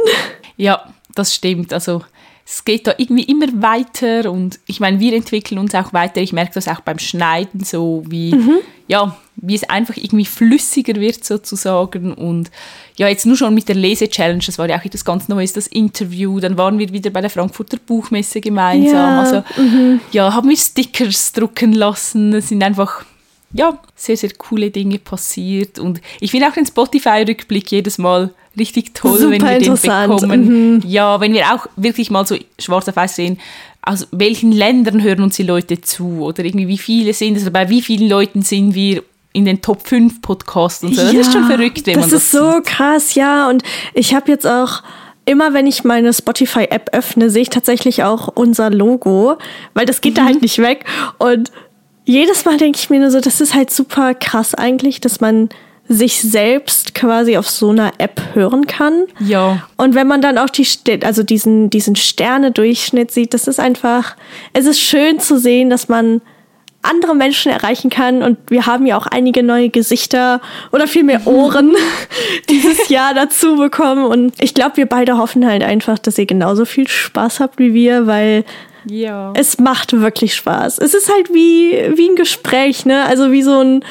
Ja, 0.55 0.85
das 1.15 1.33
stimmt. 1.33 1.73
Also 1.73 2.03
es 2.45 2.63
geht 2.63 2.85
da 2.85 2.93
irgendwie 2.97 3.23
immer 3.23 3.47
weiter 3.55 4.31
und 4.31 4.59
ich 4.67 4.79
meine, 4.79 4.99
wir 4.99 5.13
entwickeln 5.13 5.57
uns 5.57 5.73
auch 5.73 5.93
weiter. 5.93 6.21
Ich 6.21 6.31
merke 6.31 6.51
das 6.53 6.67
auch 6.67 6.81
beim 6.81 6.99
Schneiden 6.99 7.63
so, 7.63 8.03
wie, 8.05 8.35
ja, 8.87 9.17
wie 9.41 9.55
es 9.55 9.63
einfach 9.69 9.97
irgendwie 9.97 10.25
flüssiger 10.25 10.95
wird 10.95 11.23
sozusagen. 11.23 12.13
Und 12.13 12.51
ja, 12.97 13.07
jetzt 13.07 13.25
nur 13.25 13.35
schon 13.35 13.53
mit 13.53 13.67
der 13.67 13.75
Lese-Challenge, 13.75 14.43
das 14.45 14.57
war 14.57 14.69
ja 14.69 14.79
auch 14.79 14.85
etwas 14.85 15.03
ganz 15.03 15.27
Neues, 15.27 15.53
das 15.53 15.67
Interview, 15.67 16.39
dann 16.39 16.57
waren 16.57 16.77
wir 16.79 16.91
wieder 16.93 17.09
bei 17.09 17.21
der 17.21 17.29
Frankfurter 17.29 17.77
Buchmesse 17.85 18.39
gemeinsam, 18.41 18.93
Ja, 18.95 19.19
also 19.21 19.43
ja, 20.11 20.33
haben 20.33 20.49
wir 20.49 20.57
Stickers 20.57 21.33
drucken 21.33 21.73
lassen, 21.73 22.33
es 22.33 22.49
sind 22.49 22.63
einfach 22.63 23.03
ja, 23.53 23.77
sehr, 23.95 24.15
sehr 24.15 24.31
coole 24.37 24.71
Dinge 24.71 24.97
passiert. 24.97 25.77
Und 25.77 25.99
ich 26.21 26.31
finde 26.31 26.47
auch 26.47 26.53
den 26.53 26.65
Spotify-Rückblick 26.65 27.69
jedes 27.71 27.97
Mal 27.97 28.33
richtig 28.57 28.93
toll, 28.93 29.19
wenn 29.29 29.41
Super 29.41 29.51
wir 29.51 29.59
den 29.59 29.71
interessant, 29.73 30.21
Mhm. 30.21 30.27
bekommen. 30.27 30.83
Ja, 30.87 31.19
wenn 31.19 31.33
wir 31.33 31.53
auch 31.53 31.67
wirklich 31.75 32.11
mal 32.11 32.25
so 32.25 32.37
schwarz 32.59 32.87
auf 32.87 32.95
weiß 32.95 33.15
sehen, 33.17 33.39
aus 33.81 34.07
welchen 34.11 34.51
Ländern 34.51 35.01
hören 35.01 35.21
uns 35.21 35.35
die 35.35 35.43
Leute 35.43 35.81
zu? 35.81 36.21
Oder 36.21 36.45
irgendwie 36.45 36.67
wie 36.67 36.77
viele 36.77 37.13
sind 37.13 37.35
es, 37.35 37.43
oder 37.43 37.51
bei 37.51 37.69
wie 37.69 37.81
vielen 37.81 38.07
Leuten 38.07 38.41
sind 38.41 38.73
wir 38.75 39.03
in 39.33 39.45
den 39.45 39.61
Top 39.61 39.87
5 39.87 40.21
Podcasts 40.21 40.83
und 40.83 40.95
so. 40.95 41.01
Das 41.01 41.13
ist 41.13 41.31
schon 41.33 41.45
verrückt, 41.45 41.85
wenn 41.87 41.93
das 41.93 42.03
man 42.03 42.09
das 42.09 42.23
ist 42.23 42.31
so 42.31 42.61
krass, 42.63 43.15
ja. 43.15 43.49
Und 43.49 43.63
ich 43.93 44.13
habe 44.13 44.31
jetzt 44.31 44.45
auch 44.45 44.83
immer 45.25 45.53
wenn 45.53 45.67
ich 45.67 45.83
meine 45.83 46.13
Spotify-App 46.13 46.89
öffne, 46.93 47.29
sehe 47.29 47.43
ich 47.43 47.49
tatsächlich 47.49 48.03
auch 48.03 48.27
unser 48.27 48.69
Logo, 48.69 49.37
weil 49.73 49.85
das 49.85 50.01
geht 50.01 50.13
mhm. 50.13 50.17
da 50.17 50.25
halt 50.25 50.41
nicht 50.41 50.57
weg. 50.59 50.85
Und 51.17 51.51
jedes 52.05 52.45
Mal 52.45 52.57
denke 52.57 52.79
ich 52.79 52.89
mir 52.89 52.99
nur 52.99 53.11
so, 53.11 53.19
das 53.19 53.41
ist 53.41 53.53
halt 53.53 53.71
super 53.71 54.13
krass 54.13 54.55
eigentlich, 54.55 54.99
dass 55.01 55.21
man 55.21 55.49
sich 55.87 56.21
selbst 56.21 56.95
quasi 56.95 57.37
auf 57.37 57.49
so 57.49 57.69
einer 57.69 57.93
App 57.97 58.21
hören 58.33 58.65
kann. 58.65 59.05
Ja. 59.19 59.67
Und 59.77 59.93
wenn 59.93 60.07
man 60.07 60.21
dann 60.21 60.37
auch 60.37 60.49
die, 60.49 60.65
also 61.03 61.23
diesen, 61.23 61.69
diesen 61.69 61.95
Sterne-Durchschnitt 61.95 63.11
sieht, 63.11 63.33
das 63.33 63.47
ist 63.47 63.59
einfach, 63.59 64.15
es 64.53 64.65
ist 64.65 64.79
schön 64.79 65.19
zu 65.19 65.37
sehen, 65.37 65.69
dass 65.69 65.89
man 65.89 66.21
andere 66.81 67.15
Menschen 67.15 67.51
erreichen 67.51 67.89
kann. 67.89 68.23
Und 68.23 68.37
wir 68.49 68.65
haben 68.65 68.85
ja 68.85 68.97
auch 68.97 69.07
einige 69.07 69.43
neue 69.43 69.69
Gesichter 69.69 70.41
oder 70.71 70.87
vielmehr 70.87 71.25
Ohren 71.27 71.75
dieses 72.49 72.89
Jahr 72.89 73.13
dazu 73.13 73.55
bekommen. 73.57 74.05
Und 74.05 74.33
ich 74.41 74.53
glaube, 74.53 74.77
wir 74.77 74.85
beide 74.85 75.17
hoffen 75.17 75.45
halt 75.45 75.63
einfach, 75.63 75.99
dass 75.99 76.17
ihr 76.17 76.25
genauso 76.25 76.65
viel 76.65 76.87
Spaß 76.87 77.39
habt 77.39 77.59
wie 77.59 77.73
wir, 77.73 78.07
weil 78.07 78.45
ja. 78.85 79.33
es 79.35 79.59
macht 79.59 79.93
wirklich 79.93 80.35
Spaß. 80.35 80.79
Es 80.79 80.93
ist 80.93 81.11
halt 81.11 81.29
wie, 81.33 81.71
wie 81.95 82.09
ein 82.09 82.15
Gespräch, 82.15 82.85
ne? 82.85 83.05
Also 83.05 83.31
wie 83.31 83.43
so 83.43 83.59
ein, 83.59 83.85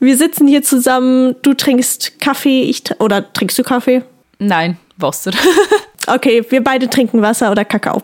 wir 0.00 0.16
sitzen 0.16 0.46
hier 0.46 0.62
zusammen, 0.62 1.36
du 1.42 1.54
trinkst 1.54 2.20
Kaffee, 2.20 2.62
ich, 2.62 2.82
oder 2.98 3.32
trinkst 3.32 3.58
du 3.58 3.62
Kaffee? 3.62 4.02
Nein, 4.38 4.78
Wasser. 4.96 5.32
okay, 6.06 6.44
wir 6.48 6.62
beide 6.62 6.88
trinken 6.88 7.22
Wasser 7.22 7.50
oder 7.50 7.64
Kakao. 7.64 8.02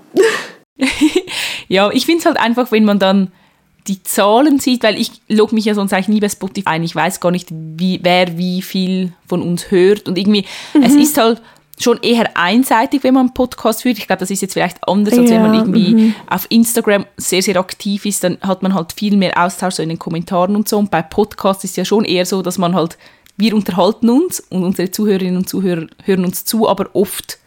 ja, 1.68 1.90
ich 1.92 2.06
finde 2.06 2.20
es 2.20 2.26
halt 2.26 2.38
einfach, 2.38 2.72
wenn 2.72 2.84
man 2.84 2.98
dann 2.98 3.30
die 3.88 4.02
Zahlen 4.02 4.58
sieht, 4.58 4.82
weil 4.82 5.00
ich 5.00 5.10
log 5.28 5.52
mich 5.52 5.64
ja 5.64 5.74
sonst 5.74 5.92
eigentlich 5.92 6.08
nie 6.08 6.20
bei 6.20 6.28
Spotify 6.28 6.68
ein. 6.68 6.82
Ich 6.84 6.94
weiß 6.94 7.20
gar 7.20 7.30
nicht, 7.30 7.48
wie, 7.50 8.00
wer 8.02 8.38
wie 8.38 8.62
viel 8.62 9.12
von 9.26 9.42
uns 9.42 9.70
hört. 9.70 10.08
Und 10.08 10.18
irgendwie, 10.18 10.44
mhm. 10.74 10.82
es 10.82 10.94
ist 10.94 11.18
halt 11.18 11.42
schon 11.80 11.98
eher 12.02 12.36
einseitig, 12.36 13.02
wenn 13.02 13.14
man 13.14 13.26
einen 13.26 13.34
Podcast 13.34 13.82
führt. 13.82 13.98
Ich 13.98 14.06
glaube, 14.06 14.20
das 14.20 14.30
ist 14.30 14.40
jetzt 14.40 14.52
vielleicht 14.52 14.76
anders, 14.86 15.18
als 15.18 15.30
ja, 15.30 15.36
wenn 15.36 15.42
man 15.42 15.54
irgendwie 15.54 15.94
mhm. 15.94 16.14
auf 16.28 16.46
Instagram 16.48 17.06
sehr, 17.16 17.42
sehr 17.42 17.56
aktiv 17.56 18.06
ist. 18.06 18.22
Dann 18.22 18.38
hat 18.40 18.62
man 18.62 18.74
halt 18.74 18.92
viel 18.92 19.16
mehr 19.16 19.42
Austausch 19.42 19.74
so 19.74 19.82
in 19.82 19.88
den 19.88 19.98
Kommentaren 19.98 20.54
und 20.54 20.68
so. 20.68 20.78
Und 20.78 20.90
bei 20.90 21.02
Podcasts 21.02 21.64
ist 21.64 21.70
es 21.70 21.76
ja 21.76 21.84
schon 21.84 22.04
eher 22.04 22.24
so, 22.24 22.42
dass 22.42 22.58
man 22.58 22.74
halt, 22.74 22.98
wir 23.36 23.54
unterhalten 23.54 24.10
uns 24.10 24.40
und 24.40 24.62
unsere 24.62 24.90
Zuhörerinnen 24.90 25.38
und 25.38 25.48
Zuhörer 25.48 25.86
hören 26.04 26.24
uns 26.24 26.44
zu, 26.44 26.68
aber 26.68 26.90
oft 26.94 27.38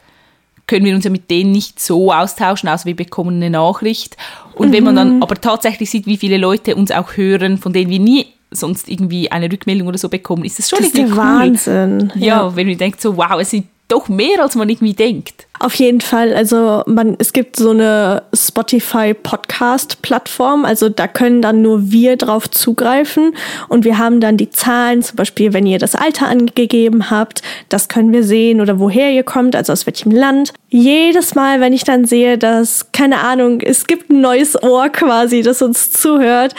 können 0.67 0.85
wir 0.85 0.95
uns 0.95 1.05
ja 1.05 1.11
mit 1.11 1.29
denen 1.29 1.51
nicht 1.51 1.79
so 1.79 2.11
austauschen, 2.11 2.69
außer 2.69 2.85
wir 2.85 2.95
bekommen 2.95 3.35
eine 3.35 3.49
Nachricht. 3.49 4.17
Und 4.55 4.69
mhm. 4.69 4.73
wenn 4.73 4.83
man 4.83 4.95
dann 4.95 5.15
mhm. 5.17 5.23
aber 5.23 5.35
tatsächlich 5.35 5.89
sieht, 5.89 6.07
wie 6.07 6.17
viele 6.17 6.37
Leute 6.37 6.75
uns 6.75 6.91
auch 6.91 7.17
hören, 7.17 7.57
von 7.57 7.73
denen 7.73 7.91
wir 7.91 7.99
nie 7.99 8.27
sonst 8.51 8.89
irgendwie 8.89 9.31
eine 9.31 9.51
Rückmeldung 9.51 9.87
oder 9.87 9.97
so 9.97 10.09
bekommen, 10.09 10.45
ist 10.45 10.59
das 10.59 10.69
schon 10.69 10.79
das 10.79 10.87
ist 10.87 10.97
der 10.97 11.07
cool. 11.07 11.17
Wahnsinn. 11.17 12.11
Ja, 12.15 12.25
ja, 12.25 12.55
wenn 12.55 12.67
man 12.67 12.77
denkt 12.77 13.01
so, 13.01 13.17
wow, 13.17 13.39
es 13.39 13.49
sind 13.51 13.65
doch 13.87 14.09
mehr, 14.09 14.41
als 14.41 14.55
man 14.55 14.67
irgendwie 14.69 14.93
denkt. 14.93 15.45
Auf 15.59 15.75
jeden 15.75 16.01
Fall. 16.01 16.33
Also 16.33 16.83
man, 16.85 17.15
es 17.19 17.31
gibt 17.31 17.55
so 17.55 17.69
eine 17.69 18.23
Spotify 18.33 19.13
Podcast 19.13 20.01
Plattform. 20.01 20.65
Also 20.65 20.89
da 20.89 21.07
können 21.07 21.41
dann 21.41 21.61
nur 21.61 21.91
wir 21.91 22.17
drauf 22.17 22.49
zugreifen 22.49 23.35
und 23.69 23.85
wir 23.85 23.97
haben 23.97 24.19
dann 24.19 24.37
die 24.37 24.49
Zahlen. 24.49 25.01
Zum 25.01 25.15
Beispiel, 25.15 25.53
wenn 25.53 25.65
ihr 25.65 25.79
das 25.79 25.95
Alter 25.95 26.27
angegeben 26.27 27.09
habt, 27.09 27.41
das 27.69 27.87
können 27.87 28.11
wir 28.11 28.23
sehen 28.23 28.59
oder 28.59 28.79
woher 28.79 29.11
ihr 29.11 29.23
kommt, 29.23 29.55
also 29.55 29.71
aus 29.71 29.85
welchem 29.85 30.11
Land. 30.11 30.51
Jedes 30.69 31.35
Mal, 31.35 31.61
wenn 31.61 31.71
ich 31.71 31.83
dann 31.83 32.05
sehe, 32.05 32.37
dass 32.37 32.91
keine 32.91 33.19
Ahnung, 33.19 33.61
es 33.61 33.87
gibt 33.87 34.09
ein 34.09 34.21
neues 34.21 34.61
Ohr 34.61 34.89
quasi, 34.89 35.41
das 35.41 35.61
uns 35.61 35.91
zuhört. 35.91 36.53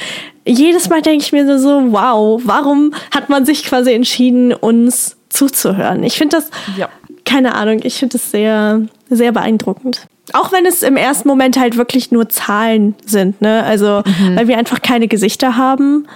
Jedes 0.47 0.89
Mal 0.89 1.03
denke 1.03 1.25
ich 1.25 1.33
mir 1.33 1.59
so, 1.59 1.93
wow, 1.93 2.41
warum 2.45 2.95
hat 3.11 3.29
man 3.29 3.45
sich 3.45 3.65
quasi 3.65 3.93
entschieden, 3.93 4.55
uns 4.55 5.17
zuzuhören? 5.29 6.05
Ich 6.05 6.17
finde 6.17 6.37
das 6.37 6.51
ja 6.79 6.89
keine 7.27 7.55
Ahnung, 7.55 7.81
ich 7.83 7.99
finde 7.99 8.17
es 8.17 8.31
sehr, 8.31 8.81
sehr 9.11 9.33
beeindruckend. 9.33 10.07
Auch 10.33 10.53
wenn 10.53 10.65
es 10.65 10.83
im 10.83 10.97
ersten 10.97 11.29
Moment 11.29 11.59
halt 11.59 11.77
wirklich 11.77 12.11
nur 12.11 12.29
Zahlen 12.29 12.95
sind, 13.05 13.41
ne? 13.43 13.63
Also, 13.63 14.03
mhm. 14.05 14.37
weil 14.37 14.49
wir 14.49 14.59
einfach 14.59 14.81
keine 14.81 15.07
Gesichter 15.07 15.57
haben. 15.57 16.07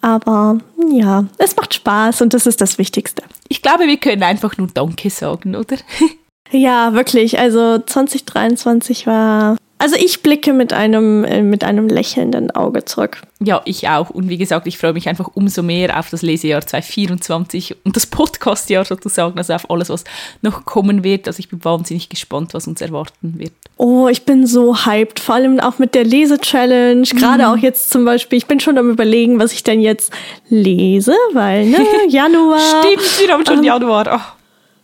Aber 0.00 0.58
ja, 0.90 1.24
es 1.38 1.56
macht 1.56 1.74
Spaß 1.74 2.22
und 2.22 2.34
das 2.34 2.46
ist 2.46 2.60
das 2.60 2.76
Wichtigste. 2.76 3.22
Ich 3.48 3.62
glaube, 3.62 3.86
wir 3.86 3.96
können 3.96 4.22
einfach 4.24 4.58
nur 4.58 4.66
Danke 4.66 5.10
sagen, 5.10 5.54
oder? 5.54 5.76
ja, 6.50 6.92
wirklich. 6.92 7.38
Also 7.38 7.78
2023 7.78 9.06
war 9.06 9.56
also 9.82 9.96
ich 9.96 10.22
blicke 10.22 10.52
mit 10.52 10.72
einem, 10.72 11.24
äh, 11.24 11.42
mit 11.42 11.64
einem 11.64 11.88
lächelnden 11.88 12.52
Auge 12.52 12.84
zurück. 12.84 13.20
Ja, 13.40 13.62
ich 13.64 13.88
auch. 13.88 14.10
Und 14.10 14.28
wie 14.28 14.38
gesagt, 14.38 14.68
ich 14.68 14.78
freue 14.78 14.92
mich 14.92 15.08
einfach 15.08 15.28
umso 15.34 15.64
mehr 15.64 15.98
auf 15.98 16.08
das 16.08 16.22
Lesejahr 16.22 16.64
2024 16.64 17.78
und 17.84 17.96
das 17.96 18.06
Podcastjahr 18.06 18.84
sozusagen, 18.84 19.36
also 19.36 19.54
auf 19.54 19.68
alles, 19.68 19.88
was 19.88 20.04
noch 20.40 20.64
kommen 20.64 21.02
wird. 21.02 21.26
Also 21.26 21.40
ich 21.40 21.48
bin 21.48 21.64
wahnsinnig 21.64 22.08
gespannt, 22.08 22.54
was 22.54 22.68
uns 22.68 22.80
erwarten 22.80 23.40
wird. 23.40 23.50
Oh, 23.76 24.06
ich 24.06 24.24
bin 24.24 24.46
so 24.46 24.86
hyped, 24.86 25.18
vor 25.18 25.34
allem 25.34 25.58
auch 25.58 25.80
mit 25.80 25.96
der 25.96 26.04
Lese-Challenge. 26.04 27.02
Gerade 27.02 27.42
mhm. 27.42 27.48
auch 27.48 27.56
jetzt 27.56 27.90
zum 27.90 28.04
Beispiel, 28.04 28.38
ich 28.38 28.46
bin 28.46 28.60
schon 28.60 28.78
am 28.78 28.88
überlegen, 28.88 29.40
was 29.40 29.52
ich 29.52 29.64
denn 29.64 29.80
jetzt 29.80 30.12
lese, 30.48 31.16
weil, 31.32 31.66
ne, 31.66 31.84
Januar. 32.08 32.60
Stimmt, 32.60 33.20
wir 33.20 33.34
haben 33.34 33.44
schon 33.44 33.58
um, 33.58 33.64
Januar. 33.64 34.06
Oh. 34.14 34.32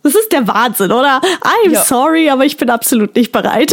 Das 0.03 0.13
ist 0.13 0.33
der 0.33 0.45
Wahnsinn, 0.45 0.91
oder? 0.91 1.21
I'm 1.41 1.71
ja. 1.71 1.83
sorry, 1.85 2.29
aber 2.29 2.43
ich 2.43 2.57
bin 2.57 2.69
absolut 2.69 3.15
nicht 3.15 3.31
bereit. 3.31 3.71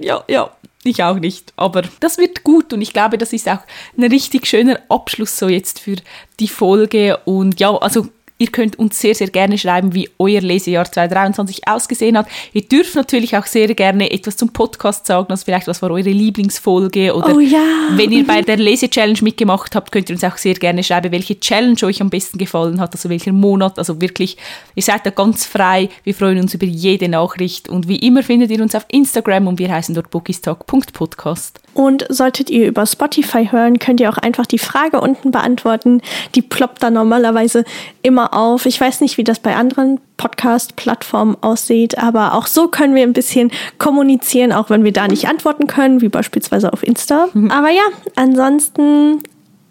Ja, 0.00 0.22
ja. 0.28 0.50
Ich 0.84 1.02
auch 1.02 1.18
nicht. 1.18 1.52
Aber 1.56 1.82
das 2.00 2.18
wird 2.18 2.44
gut 2.44 2.72
und 2.72 2.80
ich 2.80 2.92
glaube, 2.92 3.18
das 3.18 3.32
ist 3.32 3.48
auch 3.48 3.60
ein 3.96 4.04
richtig 4.04 4.46
schöner 4.46 4.80
Abschluss 4.88 5.36
so 5.36 5.48
jetzt 5.48 5.80
für 5.80 5.96
die 6.38 6.48
Folge. 6.48 7.18
Und 7.24 7.58
ja, 7.58 7.74
also 7.76 8.08
Ihr 8.40 8.48
könnt 8.48 8.78
uns 8.78 9.00
sehr, 9.00 9.16
sehr 9.16 9.28
gerne 9.28 9.58
schreiben, 9.58 9.94
wie 9.94 10.08
euer 10.18 10.40
Lesejahr 10.40 10.90
2023 10.90 11.66
ausgesehen 11.66 12.16
hat. 12.16 12.28
Ihr 12.52 12.62
dürft 12.62 12.94
natürlich 12.94 13.36
auch 13.36 13.46
sehr 13.46 13.74
gerne 13.74 14.12
etwas 14.12 14.36
zum 14.36 14.52
Podcast 14.52 15.06
sagen, 15.06 15.26
also 15.30 15.44
vielleicht 15.44 15.66
was 15.66 15.82
war 15.82 15.90
eure 15.90 16.10
Lieblingsfolge 16.10 17.14
oder 17.14 17.34
oh, 17.34 17.40
ja. 17.40 17.88
wenn 17.96 18.12
ihr 18.12 18.24
bei 18.24 18.42
der 18.42 18.56
Lese-Challenge 18.56 19.18
mitgemacht 19.22 19.74
habt, 19.74 19.90
könnt 19.90 20.08
ihr 20.08 20.14
uns 20.14 20.22
auch 20.22 20.36
sehr 20.36 20.54
gerne 20.54 20.84
schreiben, 20.84 21.10
welche 21.10 21.40
Challenge 21.40 21.82
euch 21.82 22.00
am 22.00 22.10
besten 22.10 22.38
gefallen 22.38 22.80
hat, 22.80 22.94
also 22.94 23.08
welcher 23.08 23.32
Monat. 23.32 23.76
Also 23.76 24.00
wirklich, 24.00 24.36
ihr 24.76 24.82
seid 24.84 25.04
da 25.04 25.10
ganz 25.10 25.44
frei. 25.44 25.88
Wir 26.04 26.14
freuen 26.14 26.38
uns 26.38 26.54
über 26.54 26.66
jede 26.66 27.08
Nachricht 27.08 27.68
und 27.68 27.88
wie 27.88 27.96
immer 27.96 28.22
findet 28.22 28.52
ihr 28.52 28.62
uns 28.62 28.76
auf 28.76 28.86
Instagram 28.88 29.48
und 29.48 29.58
wir 29.58 29.70
heißen 29.70 29.94
dort 29.94 30.10
bookistalk.podcast. 30.10 31.60
Und 31.78 32.06
solltet 32.08 32.50
ihr 32.50 32.66
über 32.66 32.86
Spotify 32.86 33.50
hören, 33.52 33.78
könnt 33.78 34.00
ihr 34.00 34.10
auch 34.10 34.18
einfach 34.18 34.46
die 34.46 34.58
Frage 34.58 35.00
unten 35.00 35.30
beantworten. 35.30 36.02
Die 36.34 36.42
ploppt 36.42 36.82
da 36.82 36.90
normalerweise 36.90 37.62
immer 38.02 38.34
auf. 38.34 38.66
Ich 38.66 38.80
weiß 38.80 39.00
nicht, 39.00 39.16
wie 39.16 39.22
das 39.22 39.38
bei 39.38 39.54
anderen 39.54 40.00
Podcast-Plattformen 40.16 41.36
aussieht, 41.40 41.96
aber 41.96 42.34
auch 42.34 42.48
so 42.48 42.66
können 42.66 42.96
wir 42.96 43.04
ein 43.04 43.12
bisschen 43.12 43.52
kommunizieren, 43.78 44.52
auch 44.52 44.70
wenn 44.70 44.82
wir 44.82 44.92
da 44.92 45.06
nicht 45.06 45.28
antworten 45.28 45.68
können, 45.68 46.00
wie 46.00 46.08
beispielsweise 46.08 46.72
auf 46.72 46.82
Insta. 46.82 47.28
Mhm. 47.32 47.52
Aber 47.52 47.70
ja, 47.70 47.84
ansonsten 48.16 49.22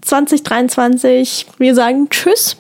2023. 0.08 1.46
Wir 1.58 1.76
sagen 1.76 2.10
Tschüss. 2.10 2.58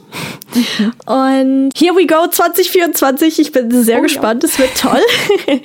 Und 1.05 1.71
here 1.75 1.95
we 1.95 2.05
go 2.05 2.27
2024. 2.27 3.39
Ich 3.39 3.51
bin 3.51 3.71
sehr 3.83 3.99
oh, 3.99 4.03
gespannt. 4.03 4.43
Es 4.43 4.57
ja. 4.57 4.63
wird 4.63 4.77
toll. 4.77 5.01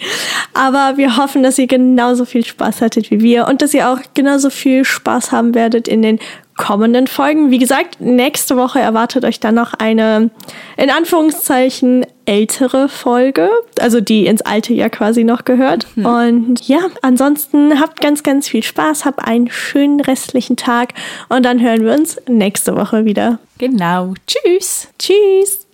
Aber 0.55 0.97
wir 0.97 1.17
hoffen, 1.17 1.43
dass 1.43 1.59
ihr 1.59 1.67
genauso 1.67 2.25
viel 2.25 2.45
Spaß 2.45 2.81
hattet 2.81 3.11
wie 3.11 3.21
wir 3.21 3.47
und 3.49 3.63
dass 3.63 3.75
ihr 3.75 3.89
auch 3.89 3.99
genauso 4.15 4.51
viel 4.51 4.85
Spaß 4.85 5.33
haben 5.33 5.55
werdet 5.55 5.89
in 5.89 6.03
den 6.03 6.19
kommenden 6.63 7.09
Folgen. 7.09 7.51
Wie 7.51 7.59
gesagt, 7.59 8.01
nächste 8.01 8.57
Woche 8.57 8.79
erwartet 8.79 9.25
euch 9.25 9.41
dann 9.41 9.57
noch 9.57 9.75
eine, 9.75 10.31
in 10.77 10.91
Anführungszeichen, 10.91 12.07
ältere 12.25 12.89
Folge, 12.89 13.51
also 13.81 14.01
die 14.01 14.27
ins 14.27 14.43
alte 14.43 14.73
Jahr 14.73 14.89
quasi 14.89 15.25
noch 15.25 15.45
gehört. 15.45 15.89
Mhm. 15.97 16.07
Und 16.07 16.69
ja, 16.69 16.79
ansonsten 17.03 17.81
habt 17.81 18.01
ganz, 18.01 18.23
ganz 18.23 18.49
viel 18.49 18.63
Spaß, 18.63 19.05
habt 19.05 19.27
einen 19.27 19.51
schönen 19.51 20.01
restlichen 20.01 20.57
Tag 20.57 20.95
und 21.29 21.45
dann 21.45 21.61
hören 21.61 21.85
wir 21.85 21.95
uns 21.95 22.21
nächste 22.29 22.77
Woche 22.77 23.05
wieder. 23.05 23.41
Genau. 23.59 24.15
Tschüss. 24.29 24.87
Tschüss. 25.01 25.67